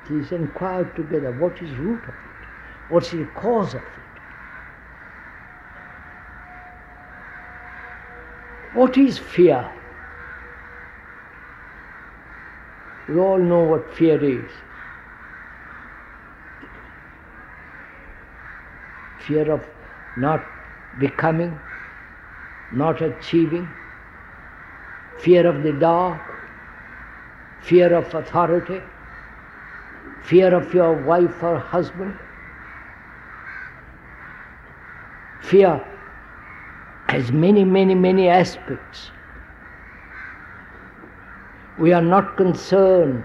Is 0.10 0.32
inquire 0.32 0.86
together 0.96 1.32
what 1.32 1.62
is 1.62 1.72
root 1.78 2.04
of 2.04 2.10
it, 2.10 2.48
what 2.90 3.04
is 3.04 3.12
the 3.12 3.26
cause 3.36 3.74
of 3.74 3.82
it. 3.82 4.02
What 8.74 8.98
is 8.98 9.18
fear? 9.18 9.70
We 13.10 13.18
all 13.18 13.38
know 13.38 13.64
what 13.64 13.94
fear 13.94 14.24
is. 14.24 14.50
Fear 19.28 19.52
of 19.52 19.68
not 20.18 20.46
becoming, 21.00 21.60
not 22.74 23.02
achieving, 23.02 23.68
fear 25.20 25.46
of 25.46 25.64
the 25.64 25.74
dark, 25.74 26.22
fear 27.62 27.94
of 27.94 28.14
authority, 28.16 28.82
fear 30.24 30.54
of 30.56 30.74
your 30.74 30.94
wife 30.94 31.44
or 31.44 31.60
husband, 31.60 32.18
fear 35.42 35.86
has 37.08 37.32
many, 37.32 37.64
many, 37.64 37.96
many 37.96 38.30
aspects. 38.30 39.12
We 41.78 41.94
are 41.94 42.02
not 42.02 42.38
concerned 42.38 43.24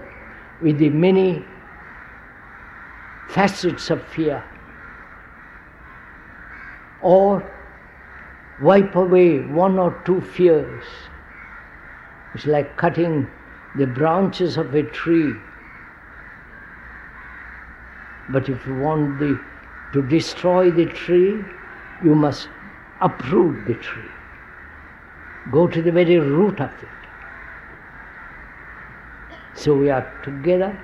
with 0.61 0.77
the 0.79 0.89
many 0.89 1.45
facets 3.29 3.89
of 3.89 4.05
fear 4.07 4.43
or 7.01 7.43
wipe 8.61 8.95
away 8.95 9.39
one 9.39 9.77
or 9.77 10.01
two 10.05 10.19
fears. 10.21 10.83
It's 12.33 12.45
like 12.45 12.75
cutting 12.77 13.29
the 13.77 13.85
branches 13.85 14.57
of 14.57 14.73
a 14.73 14.83
tree. 14.83 15.33
But 18.29 18.49
if 18.49 18.65
you 18.67 18.75
want 18.75 19.19
the, 19.19 19.39
to 19.93 20.01
destroy 20.01 20.69
the 20.71 20.85
tree, 20.85 21.43
you 22.03 22.15
must 22.15 22.49
uproot 23.01 23.65
the 23.65 23.75
tree. 23.75 24.11
Go 25.51 25.67
to 25.67 25.81
the 25.81 25.91
very 25.91 26.17
root 26.17 26.59
of 26.59 26.71
it. 26.83 26.89
So 29.55 29.73
we 29.75 29.89
are 29.89 30.11
together. 30.23 30.77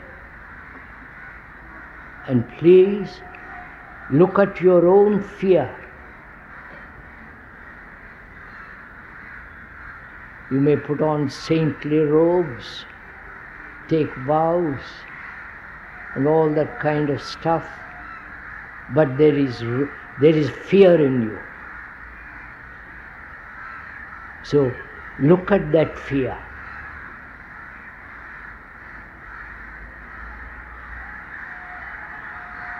And 2.28 2.48
please 2.58 3.22
look 4.10 4.40
at 4.40 4.62
your 4.62 4.88
own 4.88 5.22
fear. 5.22 5.70
You 10.50 10.60
may 10.60 10.78
put 10.78 11.02
on 11.02 11.30
saintly 11.30 11.98
robes, 11.98 12.86
take 13.90 14.14
vows, 14.28 14.80
and 16.16 16.28
all 16.28 16.50
that 16.50 16.80
kind 16.80 17.10
of 17.10 17.22
stuff, 17.22 17.68
but 18.94 19.18
there 19.18 19.36
is, 19.36 19.60
there 20.22 20.36
is 20.36 20.50
fear 20.50 20.96
in 21.02 21.22
you. 21.24 21.40
So 24.44 24.72
look 25.20 25.52
at 25.52 25.72
that 25.72 25.98
fear. 25.98 26.38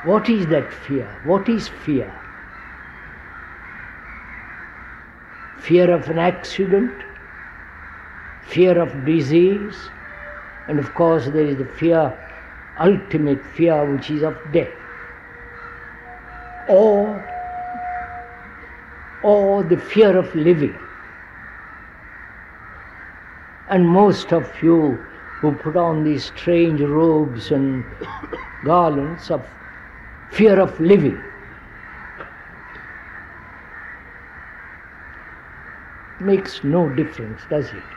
What 0.04 0.30
is 0.30 0.48
that 0.48 0.72
fear? 0.74 1.08
What 1.24 1.48
is 1.48 1.70
fear? 1.70 2.14
Fear 5.62 5.94
of 5.94 6.10
an 6.10 6.20
accident, 6.20 6.92
fear 8.42 8.78
of 8.78 9.06
disease, 9.06 9.90
and 10.68 10.78
of 10.78 10.94
course 10.94 11.28
there 11.28 11.46
is 11.46 11.58
the 11.58 11.66
fear, 11.66 12.14
ultimate 12.80 13.44
fear, 13.56 13.86
which 13.86 14.10
is 14.10 14.24
of 14.24 14.38
death. 14.52 14.74
Or, 16.68 17.24
or 19.22 19.64
the 19.64 19.78
fear 19.78 20.18
of 20.18 20.34
living. 20.36 20.78
And 23.70 23.88
most 23.88 24.34
of 24.34 24.52
you 24.62 24.98
who 25.42 25.52
put 25.54 25.76
on 25.76 26.04
these 26.04 26.26
strange 26.26 26.82
robes 26.82 27.52
and 27.52 27.84
garlands 28.66 29.30
of 29.30 29.46
fear 30.32 30.60
of 30.60 30.80
living. 30.80 31.22
Makes 36.20 36.64
no 36.64 36.90
difference, 36.90 37.42
does 37.50 37.68
it? 37.68 37.93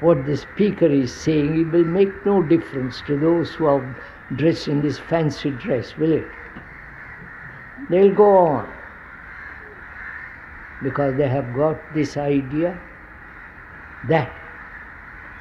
What 0.00 0.26
the 0.26 0.36
speaker 0.36 0.86
is 0.86 1.12
saying, 1.14 1.60
it 1.60 1.72
will 1.72 1.84
make 1.84 2.26
no 2.26 2.42
difference 2.42 3.00
to 3.02 3.16
those 3.16 3.54
who 3.54 3.66
are 3.66 3.94
dressed 4.36 4.68
in 4.68 4.82
this 4.82 4.98
fancy 4.98 5.50
dress, 5.50 5.96
will 5.96 6.12
it? 6.12 6.26
They'll 7.88 8.14
go 8.14 8.36
on 8.36 8.72
because 10.82 11.16
they 11.16 11.28
have 11.28 11.54
got 11.54 11.94
this 11.94 12.16
idea 12.16 12.78
that 14.08 14.32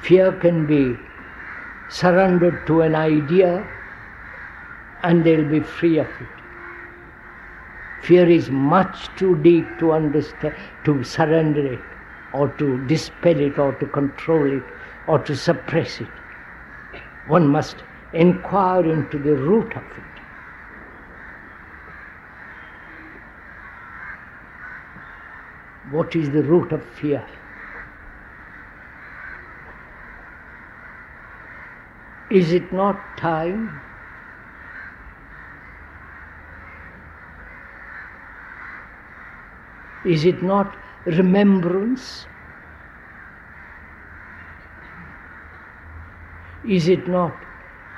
fear 0.02 0.32
can 0.32 0.66
be 0.66 0.98
surrendered 1.90 2.66
to 2.68 2.82
an 2.82 2.96
idea 2.96 3.68
and 5.04 5.24
they'll 5.24 5.50
be 5.50 5.60
free 5.60 5.98
of 5.98 6.08
it. 6.08 6.28
Fear 8.02 8.30
is 8.30 8.50
much 8.50 9.08
too 9.16 9.36
deep 9.44 9.66
to 9.80 9.92
understand, 9.94 10.56
to 10.86 11.04
surrender 11.04 11.66
it, 11.66 11.80
or 12.34 12.50
to 12.58 12.86
dispel 12.88 13.40
it, 13.40 13.60
or 13.60 13.74
to 13.74 13.86
control 13.86 14.58
it, 14.58 14.64
or 15.08 15.20
to 15.20 15.36
suppress 15.36 16.02
it. 16.02 16.08
One 17.28 17.48
must 17.48 17.84
inquire 18.14 18.86
into 18.86 19.18
the 19.18 19.36
root 19.36 19.76
of 19.76 19.84
it. 19.84 20.04
What 25.92 26.16
is 26.16 26.32
the 26.32 26.44
root 26.44 26.72
of 26.72 26.84
fear? 26.84 27.26
Is 32.32 32.52
it 32.52 32.74
not 32.74 33.18
time? 33.18 33.80
Is 40.04 40.26
it 40.26 40.42
not 40.42 40.76
remembrance? 41.06 42.26
Is 46.64 46.88
it 46.88 47.08
not 47.08 47.44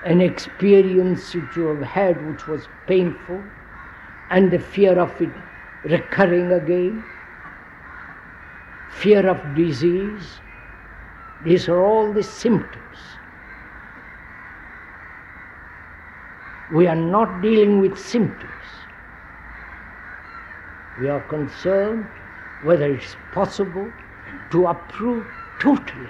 an 0.03 0.21
experience 0.21 1.33
which 1.33 1.55
you 1.55 1.67
have 1.67 1.83
had 1.83 2.25
which 2.27 2.47
was 2.47 2.67
painful 2.87 3.43
and 4.29 4.51
the 4.51 4.59
fear 4.59 4.99
of 4.99 5.21
it 5.21 5.29
recurring 5.83 6.51
again? 6.51 7.03
Fear 8.89 9.29
of 9.29 9.55
disease? 9.55 10.39
These 11.43 11.69
are 11.69 11.83
all 11.83 12.11
the 12.11 12.23
symptoms. 12.23 13.19
We 16.71 16.87
are 16.87 16.95
not 16.95 17.41
dealing 17.41 17.79
with 17.79 17.99
symptoms. 17.99 18.51
We 20.97 21.07
are 21.07 21.19
concerned 21.19 22.07
whether 22.65 22.87
it's 22.91 23.15
possible 23.31 23.93
to 24.49 24.65
uproot 24.65 25.25
totally 25.59 26.09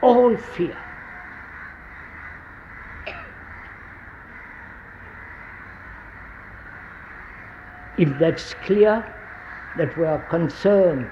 all 0.00 0.36
fear. 0.36 0.76
If 7.96 8.18
that's 8.18 8.52
clear, 8.54 9.04
that 9.76 9.96
we 9.96 10.06
are 10.06 10.18
concerned 10.28 11.08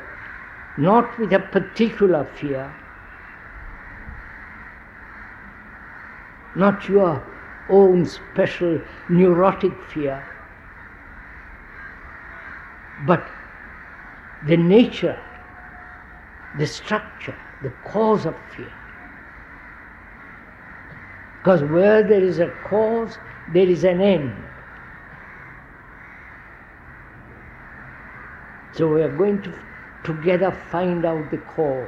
not 0.76 1.18
with 1.18 1.32
a 1.32 1.38
particular 1.38 2.24
fear, 2.24 2.70
not 6.56 6.88
your 6.88 7.22
own 7.68 8.04
special 8.04 8.80
neurotic 9.08 9.72
fear, 9.84 10.22
but 13.06 13.39
the 14.46 14.56
nature, 14.56 15.18
the 16.58 16.66
structure, 16.66 17.36
the 17.62 17.70
cause 17.84 18.26
of 18.26 18.34
fear. 18.54 18.72
Because 21.38 21.62
where 21.64 22.02
there 22.02 22.22
is 22.22 22.38
a 22.38 22.48
cause, 22.64 23.18
there 23.52 23.66
is 23.66 23.84
an 23.84 24.00
end. 24.00 24.32
So 28.72 28.88
we 28.88 29.02
are 29.02 29.16
going 29.16 29.42
to 29.42 29.52
together 30.04 30.50
find 30.70 31.04
out 31.04 31.30
the 31.30 31.38
cause. 31.38 31.86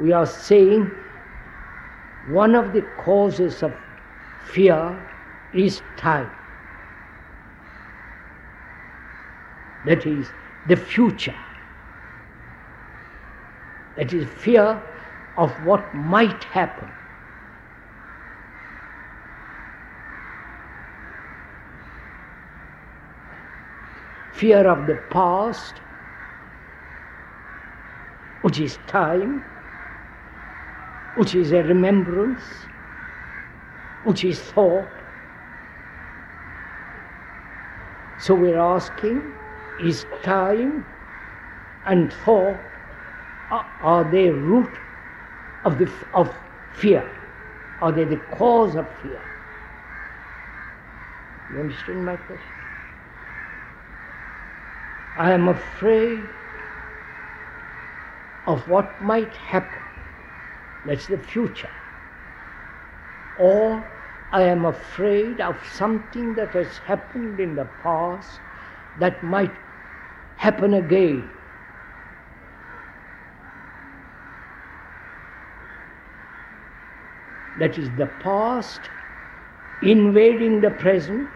We 0.00 0.12
are 0.12 0.26
saying 0.26 0.90
one 2.28 2.54
of 2.54 2.72
the 2.72 2.82
causes 2.98 3.62
of 3.62 3.72
fear 4.46 4.98
is 5.54 5.80
time. 5.96 6.30
That 9.86 10.04
is 10.04 10.26
the 10.66 10.76
future. 10.76 11.34
That 13.96 14.12
is 14.12 14.28
fear 14.28 14.82
of 15.36 15.50
what 15.64 15.94
might 15.94 16.42
happen. 16.44 16.90
Fear 24.32 24.66
of 24.68 24.86
the 24.86 24.96
past, 25.10 25.76
which 28.42 28.60
is 28.60 28.78
time, 28.86 29.42
which 31.16 31.34
is 31.34 31.52
a 31.52 31.62
remembrance, 31.62 32.42
which 34.04 34.24
is 34.24 34.38
thought. 34.40 34.88
So 38.18 38.34
we're 38.34 38.58
asking, 38.58 39.22
is 39.78 40.04
time 40.22 40.84
and 41.86 42.12
thought, 42.12 42.60
are 43.50 44.04
they 44.10 44.30
root 44.30 44.70
of, 45.64 45.78
the, 45.78 45.90
of 46.14 46.34
fear? 46.74 47.08
Are 47.80 47.92
they 47.92 48.04
the 48.04 48.16
cause 48.36 48.76
of 48.76 48.86
fear? 49.02 49.20
You 51.52 51.60
understand 51.60 52.04
my 52.04 52.16
question? 52.16 52.46
I 55.18 55.32
am 55.32 55.48
afraid 55.48 56.20
of 58.46 58.68
what 58.68 59.00
might 59.02 59.32
happen. 59.34 59.82
That's 60.84 61.06
the 61.06 61.18
future. 61.18 61.70
Or 63.38 63.84
I 64.32 64.42
am 64.42 64.64
afraid 64.64 65.40
of 65.40 65.56
something 65.72 66.34
that 66.34 66.52
has 66.54 66.78
happened 66.78 67.40
in 67.40 67.54
the 67.54 67.64
past 67.82 68.40
that 69.00 69.22
might 69.22 69.54
happen 70.36 70.74
again. 70.74 71.30
That 77.58 77.78
is 77.78 77.90
the 77.96 78.06
past 78.06 78.80
invading 79.82 80.60
the 80.60 80.70
present, 80.70 81.28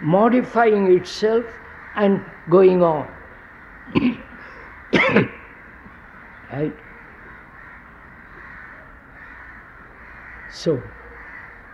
modifying 0.00 0.92
itself 0.96 1.44
and 1.94 2.24
going 2.48 2.82
on. 2.82 3.12
right? 6.52 6.74
So, 10.48 10.82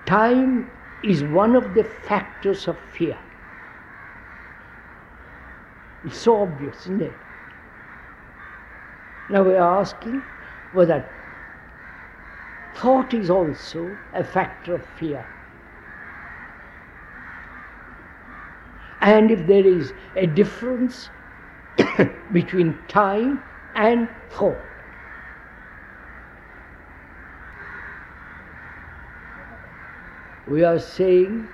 time 0.07 0.71
is 1.03 1.23
one 1.23 1.55
of 1.55 1.75
the 1.75 1.85
factors 1.85 2.67
of 2.67 2.79
fear. 2.79 3.19
It's 6.05 6.19
so 6.19 6.43
obvious, 6.43 6.77
isn't 6.83 7.03
it? 7.03 7.13
Now 9.29 9.43
we 9.43 9.55
are 9.55 9.81
asking 9.81 10.23
whether 10.73 11.05
thought 12.75 13.13
is 13.13 13.31
also 13.31 13.87
a 14.15 14.25
factor 14.25 14.75
of 14.75 14.85
fear. 14.99 15.25
And 19.01 19.31
if 19.31 19.47
there 19.47 19.67
is 19.67 19.93
a 20.17 20.27
difference 20.27 21.11
between 22.33 22.79
time 22.89 23.43
and 23.75 24.09
thought, 24.31 24.59
we 30.49 30.65
are 30.65 30.79
saying 30.79 31.49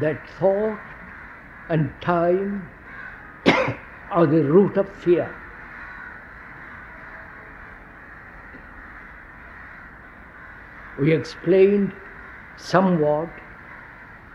that 0.00 0.28
thought 0.38 0.78
and 1.70 1.90
time 2.00 2.68
are 4.14 4.26
the 4.26 4.44
root 4.44 4.76
of 4.76 4.88
fear. 4.88 5.28
We 11.00 11.12
explained 11.12 11.92
somewhat, 12.56 13.28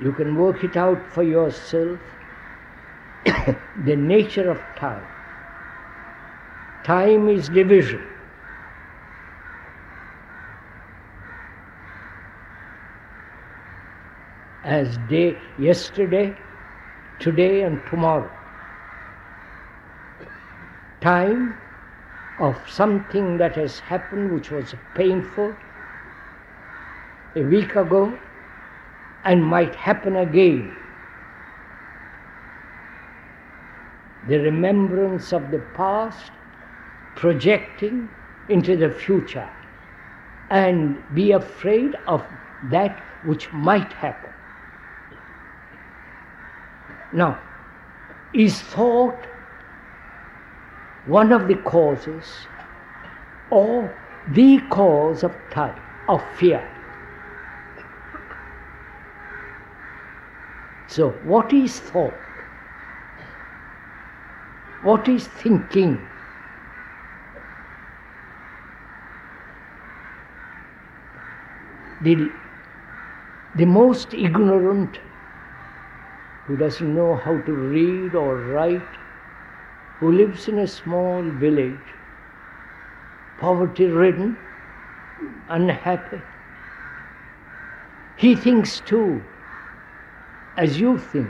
you 0.01 0.11
can 0.11 0.35
work 0.35 0.63
it 0.65 0.75
out 0.75 1.01
for 1.13 1.23
yourself, 1.23 1.97
the 3.85 3.95
nature 3.95 4.51
of 4.51 4.59
time. 4.75 5.05
Time 6.83 7.29
is 7.29 7.47
division. 7.47 8.05
As 14.65 14.97
day, 15.09 15.37
yesterday, 15.57 16.37
today, 17.19 17.61
and 17.61 17.81
tomorrow 17.89 18.38
time 21.01 21.55
of 22.39 22.57
something 22.69 23.37
that 23.37 23.55
has 23.55 23.79
happened 23.79 24.31
which 24.33 24.51
was 24.51 24.75
painful 24.93 25.55
a 27.35 27.43
week 27.43 27.75
ago 27.75 28.17
and 29.25 29.43
might 29.43 29.75
happen 29.75 30.15
again. 30.17 30.75
The 34.27 34.39
remembrance 34.39 35.33
of 35.33 35.51
the 35.51 35.59
past 35.59 36.31
projecting 37.15 38.09
into 38.47 38.75
the 38.75 38.89
future 38.89 39.49
and 40.49 41.03
be 41.13 41.31
afraid 41.31 41.95
of 42.07 42.25
that 42.69 43.03
which 43.23 43.51
might 43.53 43.91
happen. 43.93 44.31
Now, 47.11 47.39
is 48.33 48.61
thought 48.61 49.28
one 51.09 51.31
of 51.31 51.47
the 51.47 51.55
causes 51.55 52.45
or 53.49 53.95
the 54.27 54.59
cause 54.69 55.23
of 55.23 55.35
time, 55.49 55.81
of 56.07 56.21
fear. 56.37 56.61
So, 60.87 61.09
what 61.23 61.51
is 61.51 61.79
thought? 61.79 62.13
What 64.83 65.07
is 65.07 65.25
thinking? 65.25 65.97
The, 72.03 72.31
the 73.55 73.65
most 73.65 74.13
ignorant 74.13 74.99
who 76.45 76.55
doesn't 76.55 76.95
know 76.95 77.15
how 77.15 77.39
to 77.39 77.51
read 77.51 78.15
or 78.15 78.37
write 78.37 78.98
who 79.99 80.11
lives 80.13 80.47
in 80.47 80.59
a 80.59 80.67
small 80.67 81.21
village, 81.21 81.93
poverty 83.37 83.85
ridden, 83.85 84.37
unhappy. 85.49 86.21
He 88.15 88.35
thinks 88.35 88.79
too, 88.79 89.21
as 90.57 90.79
you 90.79 90.97
think, 90.97 91.29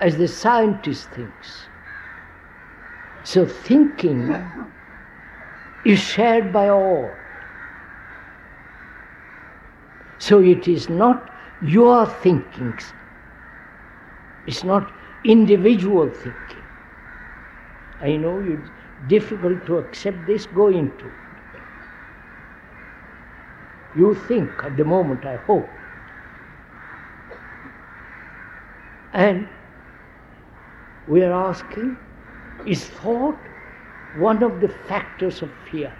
as 0.00 0.16
the 0.18 0.28
scientist 0.28 1.10
thinks. 1.10 1.66
So 3.24 3.46
thinking 3.46 4.34
is 5.86 6.00
shared 6.00 6.52
by 6.52 6.68
all. 6.68 7.10
So 10.18 10.40
it 10.40 10.68
is 10.68 10.88
not 10.88 11.30
your 11.62 12.06
thinkings. 12.06 12.92
It's 14.46 14.64
not 14.64 14.92
individual 15.24 16.10
thinking. 16.10 16.62
I 18.00 18.16
know 18.16 18.40
it's 18.40 18.68
difficult 19.08 19.64
to 19.66 19.78
accept 19.78 20.26
this, 20.26 20.46
go 20.46 20.68
into 20.68 21.06
it. 21.06 21.12
You 23.96 24.14
think 24.26 24.50
at 24.62 24.76
the 24.76 24.84
moment, 24.84 25.24
I 25.24 25.36
hope. 25.36 25.68
And 29.12 29.48
we 31.06 31.22
are 31.22 31.32
asking, 31.32 31.98
is 32.66 32.84
thought 32.86 33.38
one 34.16 34.42
of 34.42 34.60
the 34.60 34.68
factors 34.68 35.42
of 35.42 35.50
fear? 35.70 35.92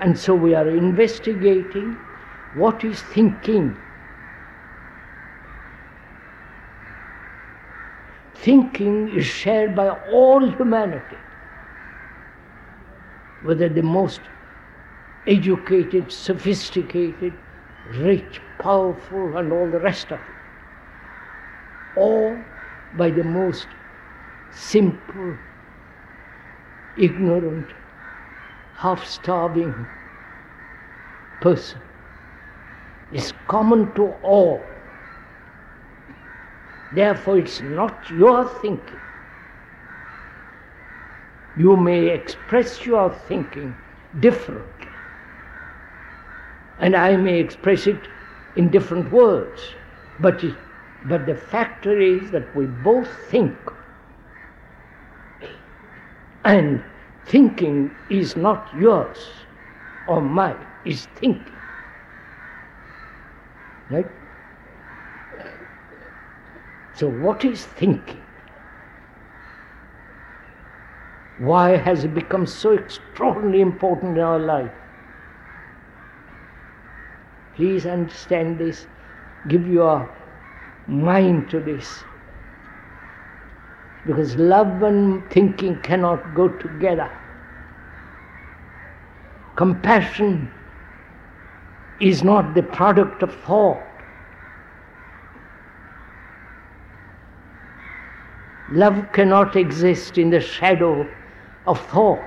And 0.00 0.18
so 0.18 0.34
we 0.34 0.54
are 0.54 0.68
investigating 0.68 1.96
what 2.54 2.84
is 2.84 3.00
thinking 3.02 3.76
thinking 8.42 9.08
is 9.16 9.26
shared 9.26 9.74
by 9.76 9.88
all 9.88 10.48
humanity, 10.56 11.16
whether 13.42 13.68
the 13.68 13.82
most 13.82 14.20
educated, 15.26 16.10
sophisticated, 16.10 17.32
rich, 17.98 18.40
powerful, 18.58 19.36
and 19.36 19.52
all 19.52 19.70
the 19.70 19.78
rest 19.80 20.10
of 20.12 20.18
it, 20.18 21.98
or 21.98 22.44
by 22.96 23.10
the 23.10 23.24
most 23.24 23.66
simple, 24.52 25.36
ignorant, 26.98 27.66
half 28.76 29.04
starving 29.06 29.86
person. 31.40 31.80
It's 33.12 33.32
common 33.48 33.92
to 33.94 34.04
all. 34.22 34.62
Therefore, 36.92 37.38
it's 37.38 37.60
not 37.60 38.10
your 38.10 38.48
thinking, 38.48 39.00
You 41.56 41.76
may 41.76 42.08
express 42.08 42.84
your 42.86 43.12
thinking 43.28 43.76
differently, 44.20 44.88
and 46.78 46.96
I 46.96 47.16
may 47.16 47.38
express 47.38 47.86
it 47.86 48.08
in 48.56 48.70
different 48.70 49.12
words, 49.12 49.60
but, 50.20 50.42
it, 50.42 50.56
but 51.04 51.26
the 51.26 51.34
fact 51.36 51.86
is 51.86 52.30
that 52.32 52.54
we 52.56 52.66
both 52.66 53.08
think, 53.30 53.56
and 56.44 56.82
thinking 57.26 57.94
is 58.10 58.36
not 58.36 58.68
yours 58.74 59.18
or 60.08 60.20
mine, 60.20 60.66
is 60.84 61.06
thinking. 61.16 61.54
Right? 63.90 64.06
So, 67.00 67.08
what 67.08 67.46
is 67.46 67.64
thinking? 67.64 68.20
Why 71.38 71.78
has 71.78 72.04
it 72.04 72.14
become 72.14 72.46
so 72.46 72.74
extraordinarily 72.74 73.62
important 73.62 74.18
in 74.18 74.22
our 74.22 74.38
life? 74.38 74.70
Please 77.56 77.86
understand 77.86 78.58
this, 78.58 78.86
give 79.48 79.66
your 79.66 80.14
mind 80.86 81.48
to 81.48 81.60
this. 81.60 82.04
Because 84.06 84.36
love 84.36 84.82
and 84.82 85.26
thinking 85.30 85.80
cannot 85.80 86.34
go 86.34 86.48
together. 86.48 87.10
Compassion 89.56 90.52
is 91.98 92.22
not 92.22 92.52
the 92.52 92.62
product 92.62 93.22
of 93.22 93.34
thought. 93.36 93.89
Love 98.70 99.12
cannot 99.12 99.56
exist 99.56 100.16
in 100.16 100.30
the 100.30 100.40
shadow 100.40 101.06
of 101.66 101.80
thought. 101.88 102.24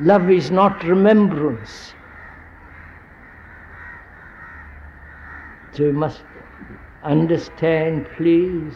Love 0.00 0.30
is 0.30 0.50
not 0.50 0.82
remembrance. 0.84 1.94
So 5.72 5.84
you 5.84 5.92
must 5.92 6.22
understand, 7.04 8.08
please. 8.16 8.74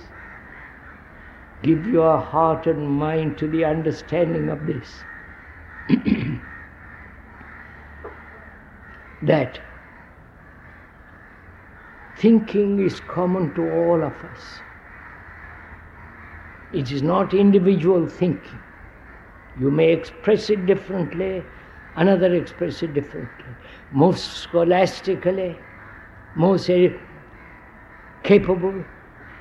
Give 1.63 1.87
your 1.87 2.19
heart 2.19 2.67
and 2.67 2.89
mind 2.89 3.39
to 3.39 3.49
the 3.49 3.65
understanding 3.65 4.51
of 4.51 4.67
this. 4.67 5.05
that 9.23 9.61
thinking 12.23 12.79
is 12.81 13.01
common 13.01 13.53
to 13.55 13.63
all 13.63 14.05
of 14.05 14.25
us. 14.25 14.63
It 16.73 16.93
is 16.93 17.03
not 17.03 17.35
individual 17.35 18.09
thinking. 18.09 18.63
You 19.59 19.71
may 19.71 19.93
express 19.93 20.49
it 20.51 20.65
differently, 20.67 21.45
another 21.97 22.33
express 22.35 22.83
it 22.83 22.95
differently. 22.95 23.57
Most 23.91 24.39
scholastically, 24.39 25.61
most 26.35 26.71
capable, 28.23 28.85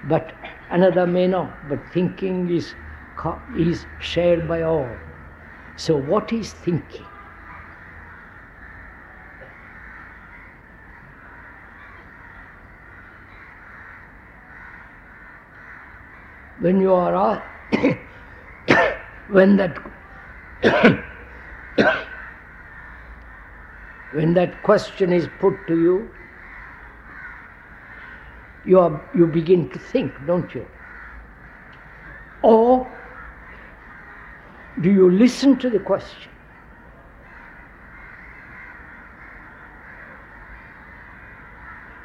but 0.03 0.34
another 0.71 1.05
may 1.07 1.27
not. 1.27 1.69
But 1.69 1.88
thinking 1.88 2.49
is, 2.49 2.75
is 3.55 3.86
shared 3.99 4.47
by 4.47 4.63
all. 4.63 4.99
So, 5.75 5.97
what 5.97 6.34
is 6.34 6.51
thinking? 6.51 7.11
When 16.62 16.80
you 16.80 16.93
are 16.93 17.43
when 19.30 19.57
that 19.57 19.78
when 24.14 24.34
that 24.34 24.64
question 24.64 25.12
is 25.12 25.28
put 25.39 25.53
to 25.68 25.76
you 25.82 26.09
you, 28.66 28.80
are, 28.80 29.09
you 29.16 29.28
begin 29.28 29.70
to 29.70 29.80
think, 29.80 30.14
don't 30.28 30.53
you? 30.53 30.66
Or 32.43 32.88
do 34.82 34.91
you 34.91 35.09
listen 35.09 35.57
to 35.59 35.70
the 35.70 35.80
question? 35.80 36.32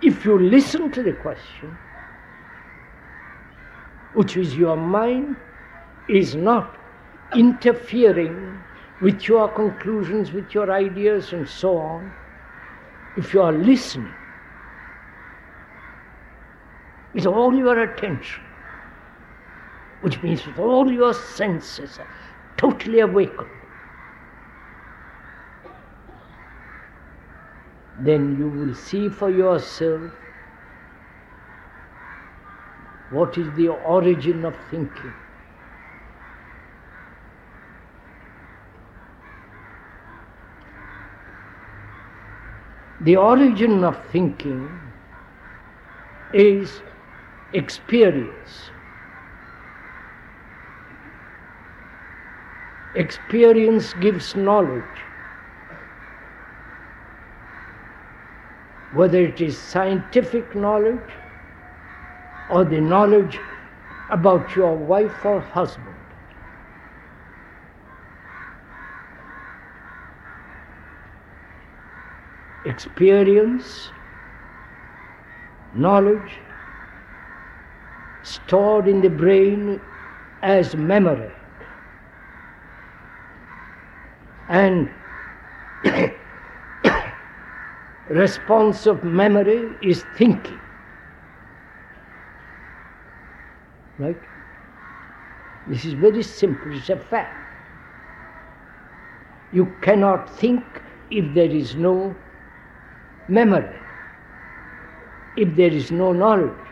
If 0.03 0.25
you 0.25 0.39
listen 0.39 0.91
to 0.93 1.03
the 1.03 1.13
question, 1.15 1.77
which 4.17 4.35
is 4.39 4.57
your 4.57 4.79
mind, 4.79 5.37
is 6.09 6.35
not 6.35 6.79
interfering 7.35 8.65
with 9.03 9.29
your 9.29 9.47
conclusions, 9.53 10.33
with 10.33 10.55
your 10.55 10.73
ideas, 10.73 11.35
and 11.35 11.47
so 11.47 11.77
on, 11.77 12.11
if 13.19 13.35
you 13.35 13.43
are 13.43 13.53
listening, 13.53 14.15
with 17.13 17.27
all 17.27 17.55
your 17.55 17.79
attention, 17.83 18.43
which 20.01 20.23
means 20.23 20.47
with 20.47 20.59
all 20.59 20.91
your 20.91 21.13
senses 21.13 21.99
totally 22.57 23.01
awakened, 23.01 23.51
then 28.01 28.35
you 28.39 28.49
will 28.49 28.75
see 28.75 29.11
for 29.11 29.31
yourself 29.31 30.11
what 33.11 33.39
is 33.39 33.47
the 33.57 33.69
origin 33.69 34.45
of 34.45 34.57
thinking. 34.71 35.13
The 43.03 43.17
origin 43.17 43.85
of 43.85 44.05
thinking 44.11 44.69
is 46.33 46.81
experience. 47.53 48.71
Experience 52.97 53.93
gives 54.01 54.35
knowledge. 54.35 54.83
Whether 58.95 59.21
it 59.21 59.41
is 59.41 59.57
scientific 59.57 60.57
knowledge 60.57 61.13
or 62.51 62.65
the 62.65 62.81
knowledge 62.81 63.39
about 64.11 64.55
your 64.55 64.75
wife 64.75 65.25
or 65.25 65.41
husband. 65.41 65.95
Experience, 72.65 73.91
knowledge, 75.75 76.39
stored 78.23 78.89
in 78.89 79.01
the 79.01 79.09
brain 79.11 79.81
as 80.43 80.75
memory. 80.77 81.33
And 84.49 84.89
response 88.09 88.87
of 88.87 89.03
memory 89.05 89.71
is 89.83 90.05
thinking. 90.17 90.61
Right? 93.99 94.21
This 95.69 95.85
is 95.85 95.95
very 95.95 96.23
simple, 96.23 96.77
it's 96.77 96.89
a 96.91 96.97
fact. 96.97 97.35
You 99.53 99.73
cannot 99.83 100.39
think 100.39 100.63
if 101.11 101.35
there 101.35 101.51
is 101.51 101.75
no 101.75 102.15
memory, 103.29 103.75
if 105.37 105.57
there 105.57 105.71
is 105.71 105.91
no 105.91 106.13
knowledge 106.13 106.67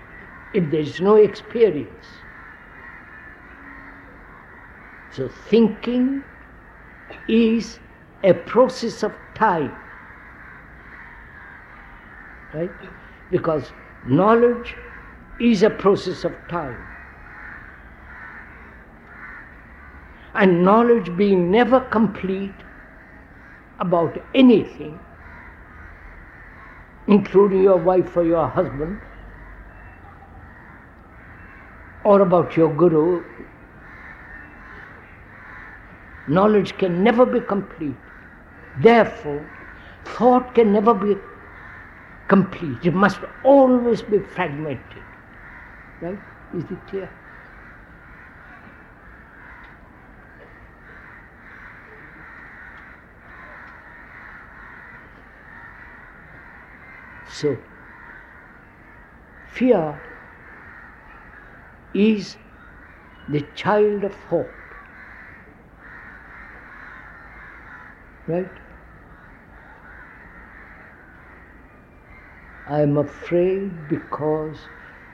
if 0.55 0.71
there 0.71 0.81
is 0.81 1.01
no 1.01 1.17
experience. 1.17 2.07
So 5.11 5.29
thinking 5.51 6.23
is 7.29 7.79
a 8.23 8.33
process 8.33 9.03
of 9.03 9.13
time. 9.35 9.77
Right? 12.55 12.71
Because 13.31 13.73
knowledge 14.07 14.75
is 15.41 15.65
a 15.65 15.71
process 15.71 16.25
of 16.25 16.33
time. 16.49 16.81
And 20.35 20.65
knowledge 20.65 21.17
being 21.17 21.51
never 21.51 21.81
complete 21.81 22.55
about 23.79 24.21
anything, 24.35 24.99
including 27.07 27.63
your 27.63 27.77
wife 27.77 28.17
or 28.17 28.25
your 28.25 28.49
husband, 28.49 29.01
or 32.05 32.21
about 32.21 32.57
your 32.57 32.75
guru, 32.75 33.25
knowledge 36.29 36.77
can 36.79 37.03
never 37.03 37.25
be 37.25 37.41
complete. 37.41 37.97
Therefore, 38.81 39.49
thought 40.05 40.55
can 40.55 40.73
never 40.73 40.95
be 40.95 41.17
complete. 42.29 42.85
It 42.85 42.95
must 42.95 43.21
always 43.45 44.03
be 44.03 44.19
fragmented. 44.19 45.03
Right? 46.01 46.19
Is 46.55 46.65
it 46.65 46.87
clear? 46.89 47.11
So, 57.35 57.59
fear 59.55 60.01
is 61.93 62.37
the 63.29 63.41
child 63.57 64.05
of 64.05 64.15
hope. 64.31 64.53
Right? 68.29 68.53
I 72.69 72.83
am 72.83 72.99
afraid 72.99 73.89
because 73.89 74.57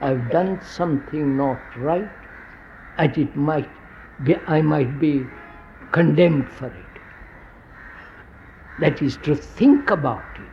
I've 0.02 0.30
done 0.30 0.60
something 0.62 1.38
not 1.38 1.58
right 1.78 2.10
and 2.98 3.16
it 3.16 3.34
might 3.34 3.70
be, 4.22 4.36
I 4.46 4.60
might 4.60 5.00
be 5.00 5.26
condemned 5.90 6.50
for 6.50 6.66
it. 6.66 7.00
That 8.78 9.00
is 9.00 9.16
to 9.24 9.34
think 9.34 9.90
about 9.90 10.38
it. 10.38 10.49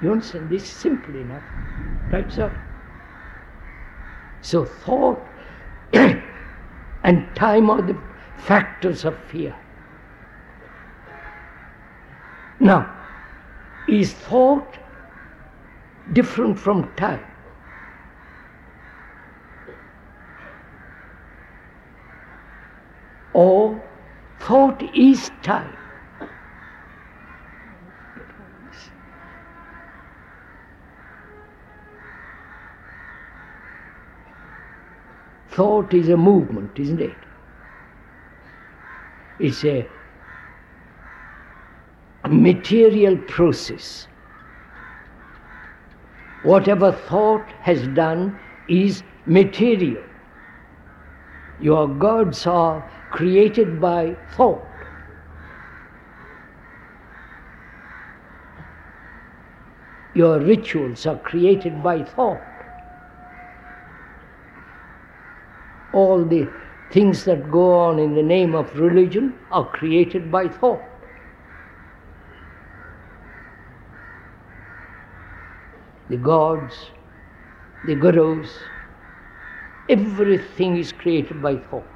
You 0.00 0.12
understand? 0.12 0.48
This 0.50 0.62
is 0.62 0.70
simple 0.70 1.16
enough. 1.16 1.42
Right, 2.12 2.30
sir? 2.32 2.52
So 4.40 4.64
thought 4.64 5.20
and 5.92 7.34
time 7.34 7.70
are 7.70 7.82
the 7.82 7.98
factors 8.36 9.04
of 9.04 9.18
fear. 9.24 9.54
Now, 12.60 12.94
is 13.88 14.12
thought 14.12 14.76
different 16.12 16.58
from 16.58 16.92
time? 16.94 17.24
Or 23.32 23.82
thought 24.40 24.82
is 24.94 25.30
time? 25.42 25.76
Thought 35.58 35.92
is 35.92 36.08
a 36.08 36.16
movement, 36.16 36.78
isn't 36.78 37.00
it? 37.00 37.16
It's 39.40 39.64
a 39.64 39.88
material 42.28 43.16
process. 43.26 44.06
Whatever 46.44 46.92
thought 46.92 47.44
has 47.62 47.88
done 47.88 48.38
is 48.68 49.02
material. 49.26 50.04
Your 51.60 51.88
gods 51.88 52.46
are 52.46 52.88
created 53.10 53.80
by 53.80 54.14
thought. 54.36 54.64
Your 60.14 60.38
rituals 60.38 61.04
are 61.04 61.18
created 61.18 61.82
by 61.82 62.04
thought. 62.04 62.57
All 66.02 66.24
the 66.34 66.44
things 66.92 67.24
that 67.24 67.50
go 67.50 67.64
on 67.78 67.98
in 67.98 68.14
the 68.14 68.28
name 68.34 68.54
of 68.54 68.78
religion 68.78 69.34
are 69.50 69.66
created 69.80 70.30
by 70.38 70.46
thought. 70.60 70.88
the 76.08 76.16
gods, 76.16 76.74
the 77.86 77.94
gurus, 77.94 78.50
everything 79.88 80.76
is 80.76 80.92
created 80.92 81.42
by 81.42 81.56
thought. 81.56 81.86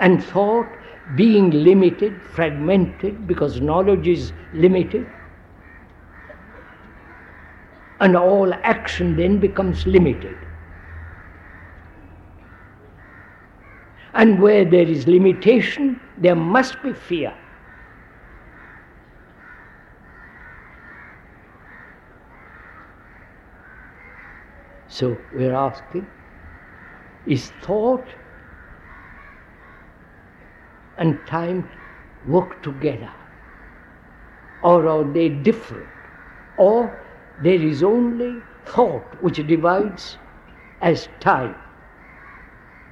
And 0.00 0.22
thought 0.24 0.68
being 1.16 1.50
limited, 1.50 2.20
fragmented, 2.34 3.26
because 3.26 3.60
knowledge 3.60 4.08
is 4.08 4.32
limited, 4.52 5.06
and 8.04 8.16
all 8.18 8.52
action 8.70 9.16
then 9.16 9.38
becomes 9.38 9.86
limited. 9.86 10.36
And 14.12 14.42
where 14.42 14.64
there 14.64 14.86
is 14.86 15.06
limitation, 15.06 15.98
there 16.18 16.34
must 16.36 16.82
be 16.82 16.92
fear. 16.92 17.34
So 24.88 25.16
we're 25.32 25.54
asking 25.54 26.06
is 27.26 27.50
thought 27.62 28.06
and 30.98 31.18
time 31.26 31.70
work 32.28 32.62
together? 32.62 33.10
Or 34.62 34.86
are 34.88 35.04
they 35.04 35.30
different? 35.30 35.88
Or 36.58 37.03
there 37.42 37.60
is 37.60 37.82
only 37.82 38.40
thought 38.66 39.22
which 39.22 39.36
divides 39.46 40.18
as 40.80 41.08
time, 41.20 41.54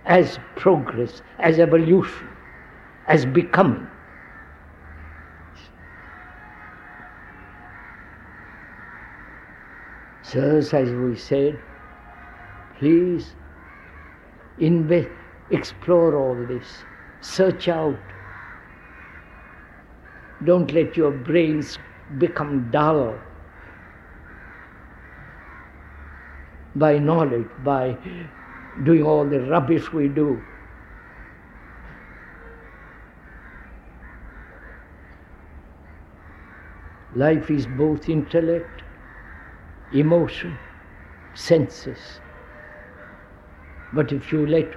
as 0.05 0.39
progress, 0.57 1.23
as 1.39 1.59
evolution, 1.59 2.29
as 3.07 3.25
becoming. 3.27 3.87
So, 10.23 10.59
as 10.59 10.91
we 10.91 11.17
said, 11.17 11.61
Please 12.83 13.37
invest, 14.59 15.09
explore 15.51 16.17
all 16.17 16.35
this, 16.35 16.67
search 17.21 17.69
out. 17.69 17.97
Don't 20.45 20.73
let 20.73 20.97
your 20.97 21.13
brains 21.13 21.79
become 22.19 22.73
dull 22.73 23.15
by 26.75 26.99
knowledge, 26.99 27.49
by 27.65 27.97
doing 28.85 29.03
all 29.03 29.25
the 29.25 29.41
rubbish 29.41 29.93
we 29.93 30.09
do. 30.09 30.43
Life 37.15 37.51
is 37.51 37.67
both 37.67 38.09
intellect, 38.09 38.83
emotion, 39.93 40.59
senses. 41.35 41.99
But 43.93 44.13
if 44.13 44.33
you 44.33 44.47
let 44.47 44.73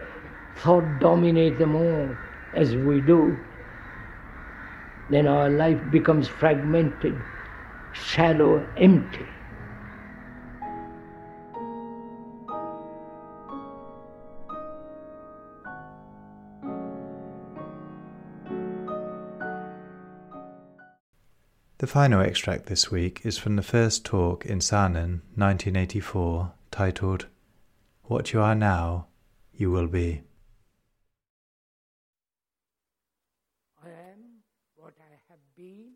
thought 0.58 1.00
dominate 1.00 1.58
them 1.58 1.76
all, 1.76 2.10
as 2.54 2.76
we 2.76 3.00
do, 3.00 3.38
then 5.10 5.28
our 5.28 5.50
life 5.50 5.80
becomes 5.92 6.28
fragmented, 6.28 7.22
shallow, 7.94 8.68
empty. 8.78 9.35
The 21.86 21.92
final 21.92 22.22
extract 22.22 22.66
this 22.66 22.90
week 22.90 23.22
is 23.24 23.38
from 23.38 23.58
the 23.58 23.62
first 23.62 24.04
talk 24.04 24.44
in 24.44 24.58
Saanen, 24.58 25.22
1984, 25.36 26.52
titled 26.72 27.28
what 28.06 28.34
you 28.34 28.42
are 28.42 28.56
now, 28.56 29.06
you 29.54 29.70
will 29.70 29.86
be. 29.86 30.24
I 33.84 33.90
am 33.90 34.42
what 34.76 34.96
I 35.00 35.14
have 35.30 35.38
been, 35.56 35.92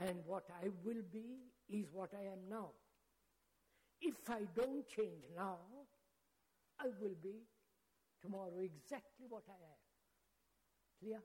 and 0.00 0.16
what 0.24 0.44
I 0.62 0.68
will 0.82 1.02
be 1.12 1.50
is 1.68 1.88
what 1.92 2.08
I 2.14 2.22
am 2.32 2.48
now. 2.48 2.70
If 4.00 4.30
I 4.30 4.46
don't 4.56 4.88
change 4.88 5.24
now, 5.36 5.58
I 6.80 6.86
will 7.02 7.16
be 7.22 7.44
tomorrow 8.22 8.60
exactly 8.62 9.26
what 9.28 9.42
I 9.46 9.60
am. 9.60 9.78
Clear? 11.02 11.20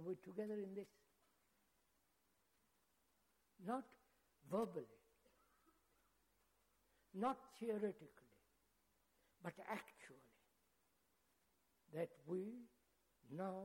Are 0.00 0.08
we 0.08 0.16
together 0.24 0.54
in 0.54 0.74
this? 0.74 0.88
not 3.66 3.84
verbally, 4.50 4.84
not 7.14 7.36
theoretically, 7.58 8.30
but 9.42 9.52
actually, 9.70 10.16
that 11.94 12.08
we 12.26 12.44
now 13.36 13.64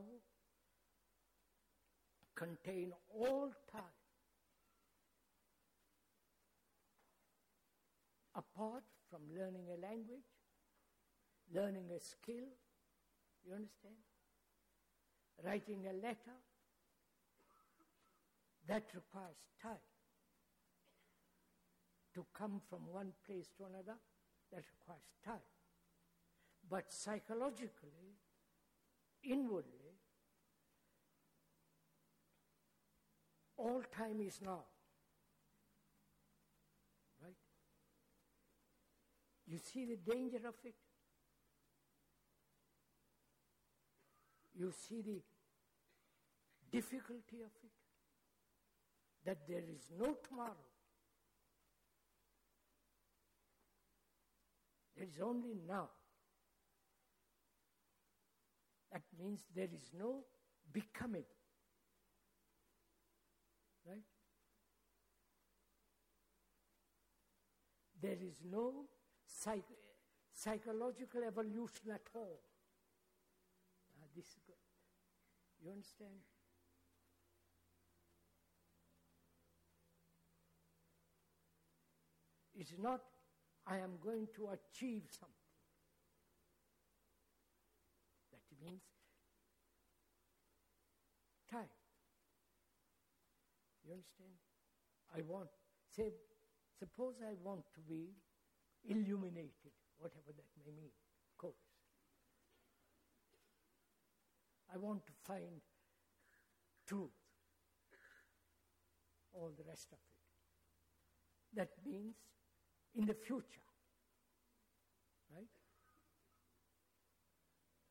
contain 2.34 2.92
all 3.14 3.50
time 3.72 3.82
apart 8.34 8.82
from 9.10 9.20
learning 9.34 9.66
a 9.72 9.80
language, 9.80 10.28
learning 11.54 11.88
a 11.96 12.00
skill, 12.00 12.48
you 13.46 13.54
understand? 13.54 13.94
Writing 15.44 15.86
a 15.88 15.92
letter, 15.92 16.36
that 18.66 18.84
requires 18.94 19.36
time 19.62 19.78
to 22.14 22.24
come 22.34 22.60
from 22.68 22.80
one 22.90 23.12
place 23.26 23.48
to 23.56 23.64
another 23.64 23.96
That 24.52 24.64
requires 24.78 25.02
time. 25.24 25.46
But 26.68 26.92
psychologically, 26.92 28.16
inwardly, 29.22 29.98
all 33.56 33.82
time 33.96 34.20
is 34.20 34.40
now. 34.42 34.64
Right? 37.22 37.34
You 39.46 39.58
see 39.58 39.84
the 39.84 39.96
danger 39.96 40.38
of 40.46 40.54
it? 40.64 40.74
You 44.58 44.72
see 44.72 45.02
the 45.02 45.20
difficulty 46.72 47.42
of 47.44 47.52
it? 47.62 47.70
That 49.26 49.38
there 49.46 49.62
is 49.68 49.90
no 49.98 50.16
tomorrow. 50.26 50.54
There 54.96 55.06
is 55.06 55.20
only 55.20 55.56
now. 55.68 55.88
That 58.92 59.02
means 59.18 59.40
there 59.54 59.68
is 59.70 59.90
no 59.98 60.24
becoming. 60.72 61.24
Right? 63.86 64.00
There 68.00 68.16
is 68.22 68.36
no 68.50 68.86
psych- 69.26 69.64
psychological 70.32 71.24
evolution 71.24 71.90
at 71.92 72.08
all. 72.14 72.40
This 74.16 74.24
is 74.24 74.40
good. 74.46 74.56
You 75.62 75.70
understand? 75.70 76.24
It's 82.58 82.72
not, 82.80 83.02
I 83.66 83.76
am 83.76 83.98
going 84.02 84.28
to 84.36 84.48
achieve 84.48 85.02
something. 85.12 85.36
That 88.32 88.40
means 88.64 88.80
time. 91.50 91.68
You 93.84 93.92
understand? 93.92 94.32
I 95.14 95.20
want, 95.28 95.50
say, 95.94 96.12
suppose 96.78 97.16
I 97.20 97.34
want 97.44 97.64
to 97.74 97.80
be 97.86 98.16
illuminated, 98.88 99.76
whatever 99.98 100.32
that 100.34 100.48
may 100.64 100.72
mean, 100.72 100.90
of 101.30 101.36
course. 101.36 101.60
I 104.76 104.78
want 104.78 105.06
to 105.06 105.12
find 105.26 105.62
truth, 106.86 107.16
all 109.32 109.50
the 109.56 109.64
rest 109.66 109.86
of 109.90 109.98
it. 109.98 111.58
That 111.58 111.70
means 111.82 112.16
in 112.94 113.06
the 113.06 113.14
future. 113.14 113.64
Right? 115.34 115.48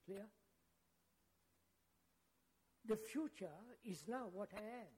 Clear? 0.06 0.28
The 2.88 2.98
future 2.98 3.58
is 3.84 4.04
now 4.08 4.28
what 4.32 4.50
I 4.56 4.60
am. 4.60 4.96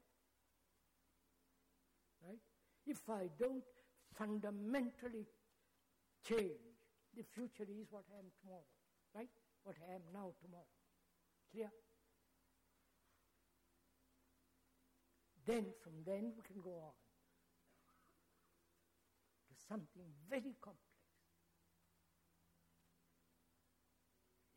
Right? 2.28 2.42
If 2.86 3.10
I 3.10 3.30
don't 3.40 3.64
fundamentally 4.14 5.26
change, 6.28 6.76
the 7.16 7.24
future 7.24 7.64
is 7.80 7.88
what 7.90 8.04
I 8.14 8.20
am 8.20 8.26
tomorrow. 8.42 8.68
Right? 9.16 9.30
What 9.64 9.78
I 9.90 9.96
am 9.96 10.02
now 10.14 10.34
tomorrow. 10.42 10.66
Clear? 11.52 11.72
Then, 15.46 15.66
from 15.82 15.94
then, 16.06 16.34
we 16.36 16.44
can 16.44 16.62
go 16.62 16.72
on 16.72 16.92
to 19.48 19.56
something 19.70 20.04
very 20.30 20.56
complex. 20.62 20.84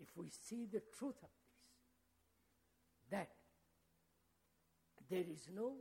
If 0.01 0.09
we 0.17 0.31
see 0.31 0.67
the 0.67 0.83
truth 0.99 1.23
of 1.23 1.29
this, 1.31 1.51
that 3.11 3.31
there 5.09 5.25
is 5.31 5.49
no 5.55 5.75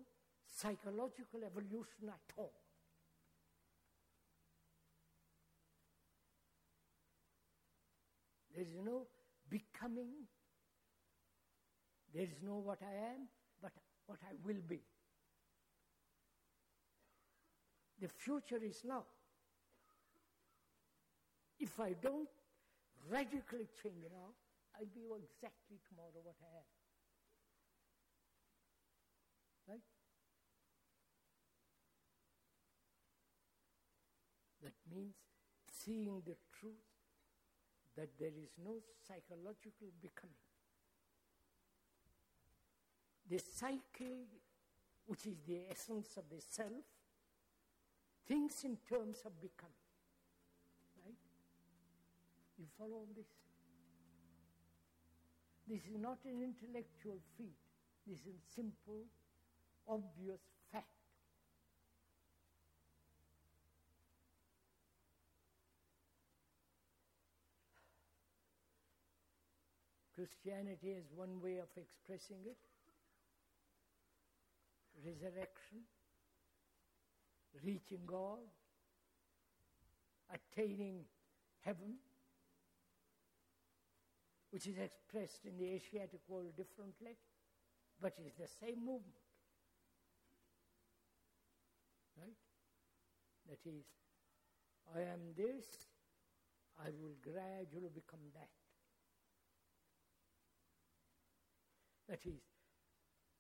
psychological 0.46 1.44
evolution 1.44 2.10
at 2.10 2.34
all. 2.38 2.54
There 8.54 8.64
is 8.64 8.76
no 8.84 9.08
becoming 9.50 10.28
there 12.14 12.24
is 12.24 12.42
no 12.44 12.56
what 12.56 12.80
I 12.82 13.12
am, 13.14 13.28
but 13.62 13.72
what 14.06 14.20
I 14.24 14.34
will 14.46 14.62
be. 14.68 14.82
The 18.02 18.08
future 18.08 18.60
is 18.64 18.82
now. 18.86 19.04
If 21.60 21.80
I 21.80 21.94
don't 22.02 22.30
radically 23.10 23.68
change 23.84 24.06
now, 24.12 24.32
I'll 24.76 24.88
be 24.94 25.04
exactly 25.12 25.78
tomorrow 25.88 26.24
what 26.24 26.36
I 26.42 26.58
am. 26.58 26.70
Right? 29.68 29.82
That 34.64 34.74
means 34.90 35.16
seeing 35.72 36.22
the 36.26 36.36
truth 36.60 36.74
that 37.98 38.10
there 38.18 38.30
is 38.30 38.52
no 38.64 38.78
psychological 39.06 39.88
becoming 40.02 40.49
the 43.30 43.38
psyche, 43.38 44.26
which 45.06 45.26
is 45.28 45.38
the 45.48 45.60
essence 45.72 46.18
of 46.18 46.24
the 46.30 46.42
self, 46.42 46.84
thinks 48.28 48.64
in 48.64 48.78
terms 48.88 49.20
of 49.26 49.40
becoming. 49.40 49.74
Right? 51.06 51.16
You 52.58 52.66
follow 52.78 53.06
this? 53.16 53.28
This 55.68 55.82
is 55.82 56.02
not 56.02 56.18
an 56.26 56.42
intellectual 56.42 57.20
feat. 57.38 57.54
This 58.08 58.20
is 58.22 58.34
a 58.34 58.54
simple, 58.56 59.06
obvious 59.88 60.42
fact. 60.72 60.86
Christianity 70.16 70.90
is 70.90 71.06
one 71.16 71.40
way 71.42 71.58
of 71.58 71.70
expressing 71.78 72.40
it 72.46 72.58
resurrection, 75.06 75.80
reaching 77.64 78.06
God, 78.06 78.40
attaining 80.34 81.06
heaven, 81.62 81.96
which 84.52 84.68
is 84.68 84.78
expressed 84.78 85.46
in 85.46 85.58
the 85.58 85.74
Asiatic 85.74 86.22
world 86.28 86.56
differently, 86.58 87.18
but 88.02 88.14
it's 88.26 88.38
the 88.38 88.48
same 88.48 88.80
movement. 88.80 89.16
Right? 92.18 92.36
That 93.50 93.70
is, 93.70 93.86
I 94.96 95.02
am 95.02 95.34
this, 95.38 95.66
I 96.80 96.90
will 96.90 97.16
gradually 97.22 97.90
become 97.94 98.20
that. 98.34 98.50
That 102.10 102.26
is, 102.26 102.42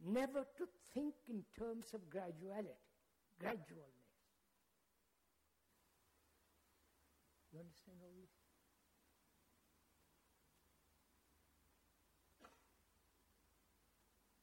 never 0.06 0.46
to 0.58 0.68
think 0.94 1.14
in 1.28 1.44
terms 1.58 1.94
of 1.94 2.02
graduality, 2.10 2.80
gradualness. 3.42 4.00
You 7.52 7.60
understand 7.60 7.98
all 8.02 8.14
this? 8.20 8.30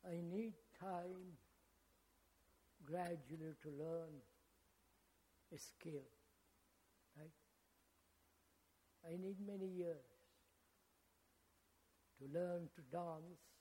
I 0.06 0.20
need 0.22 0.54
time 0.80 1.34
gradually 2.84 3.54
to 3.62 3.68
learn 3.70 4.22
a 5.52 5.58
skill, 5.58 6.06
right? 7.18 7.30
I 9.04 9.16
need 9.16 9.36
many 9.44 9.66
years 9.66 10.06
to 12.18 12.38
learn 12.38 12.68
to 12.74 12.82
dance 12.90 13.55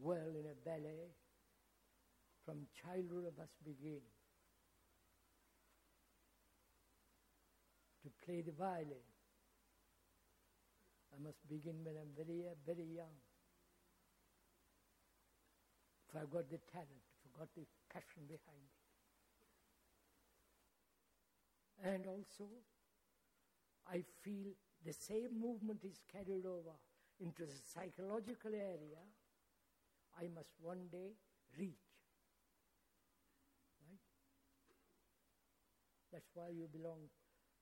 well 0.00 0.32
in 0.34 0.46
a 0.46 0.56
ballet. 0.64 1.10
From 2.44 2.66
childhood, 2.80 3.26
I 3.26 3.34
must 3.40 3.58
begin 3.64 4.00
to 8.02 8.08
play 8.24 8.40
the 8.40 8.52
violin. 8.52 9.02
I 11.10 11.22
must 11.22 11.42
begin 11.48 11.82
when 11.82 11.96
I'm 11.96 12.14
very, 12.14 12.44
very 12.64 12.86
young. 12.94 13.18
If 16.08 16.14
I've 16.14 16.30
got 16.30 16.48
the 16.50 16.60
talent, 16.70 17.02
if 17.18 17.32
I've 17.32 17.38
got 17.40 17.48
the 17.56 17.66
passion 17.92 18.22
behind 18.28 18.62
it. 18.62 18.86
And 21.82 22.06
also, 22.06 22.46
I 23.90 24.04
feel 24.22 24.54
the 24.84 24.92
same 24.92 25.40
movement 25.40 25.80
is 25.84 25.98
carried 26.12 26.46
over 26.46 26.78
into 27.20 27.42
the 27.42 27.58
psychological 27.74 28.54
area 28.54 29.02
I 30.18 30.28
must 30.34 30.50
one 30.60 30.88
day 30.90 31.12
reach. 31.58 31.86
Right? 33.84 34.00
That's 36.12 36.30
why 36.34 36.48
you 36.48 36.68
belong 36.72 37.08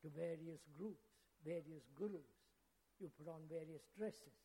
to 0.02 0.08
various 0.08 0.62
groups, 0.76 1.08
various 1.44 1.90
gurus. 1.98 2.30
You 3.00 3.10
put 3.18 3.28
on 3.28 3.42
various 3.50 3.82
dresses, 3.98 4.38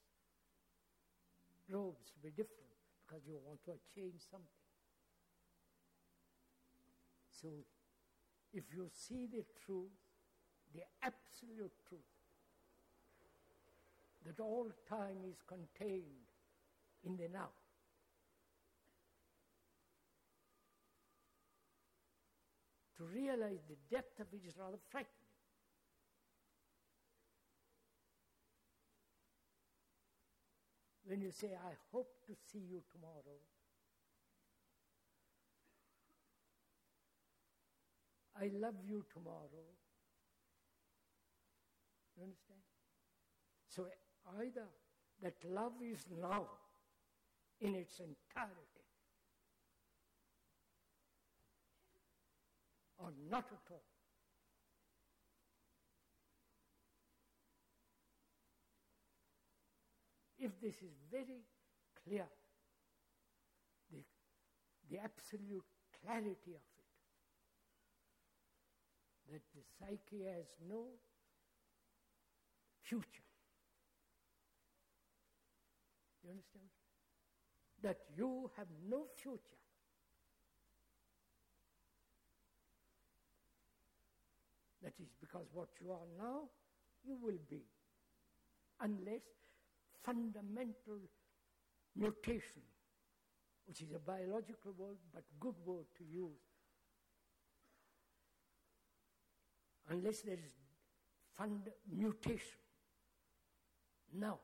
robes 1.70 2.10
to 2.12 2.20
be 2.20 2.30
different 2.30 2.74
because 3.06 3.22
you 3.28 3.38
want 3.46 3.64
to 3.66 3.78
change 3.94 4.22
something. 4.30 4.48
So, 7.30 7.48
if 8.54 8.64
you 8.76 8.90
see 8.92 9.28
the 9.28 9.46
truth, 9.66 9.94
the 10.74 10.82
absolute 11.04 11.72
truth, 11.88 12.02
that 14.26 14.42
all 14.42 14.72
time 14.90 15.24
is 15.30 15.38
contained 15.48 16.28
in 17.06 17.16
the 17.16 17.30
now. 17.32 17.50
To 23.00 23.06
realize 23.06 23.64
the 23.70 23.78
depth 23.90 24.20
of 24.20 24.28
it 24.34 24.42
is 24.46 24.58
rather 24.58 24.78
frightening. 24.92 25.08
When 31.06 31.22
you 31.22 31.32
say, 31.32 31.48
I 31.48 31.72
hope 31.94 32.10
to 32.28 32.34
see 32.52 32.60
you 32.60 32.82
tomorrow, 32.92 33.40
I 38.36 38.52
love 38.60 38.76
you 38.86 39.06
tomorrow. 39.14 39.66
You 42.18 42.24
understand? 42.24 42.60
So 43.70 43.88
either 44.42 44.68
that 45.24 45.36
love 45.50 45.74
is 45.82 46.06
now 46.22 46.48
in 47.62 47.76
its 47.76 48.00
entirety 48.00 48.69
or 53.00 53.12
not 53.30 53.46
at 53.52 53.72
all. 53.72 53.84
If 60.38 60.52
this 60.62 60.76
is 60.76 60.96
very 61.12 61.44
clear, 62.04 62.26
the, 63.92 64.00
the 64.90 64.98
absolute 65.04 65.66
clarity 66.02 66.56
of 66.56 66.64
it, 66.78 66.90
that 69.32 69.42
the 69.54 69.62
psyche 69.78 70.24
has 70.26 70.46
no 70.68 70.86
future. 72.82 73.28
You 76.24 76.32
understand? 76.32 76.66
That 77.84 77.98
you 78.18 78.50
have 78.58 78.68
no 78.90 79.06
future. 79.22 79.59
That 84.84 84.94
is 85.00 85.10
because 85.20 85.48
what 85.54 85.70
you 85.82 85.92
are 85.92 86.08
now, 86.18 86.50
you 87.06 87.18
will 87.22 87.40
be. 87.50 87.64
Unless 88.82 89.24
fundamental 90.04 91.00
mutation, 91.96 92.64
which 93.68 93.82
is 93.82 93.92
a 93.94 94.00
biological 94.00 94.74
word 94.78 94.98
but 95.14 95.24
good 95.40 95.56
word 95.66 95.86
to 95.98 96.04
use, 96.06 96.40
unless 99.90 100.22
there 100.22 100.36
is 100.36 100.54
fund 101.38 101.70
mutation. 101.92 102.60
Now, 104.14 104.40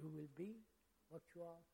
you 0.00 0.08
will 0.08 0.28
be 0.36 0.56
what 1.08 1.22
you 1.34 1.42
are. 1.42 1.69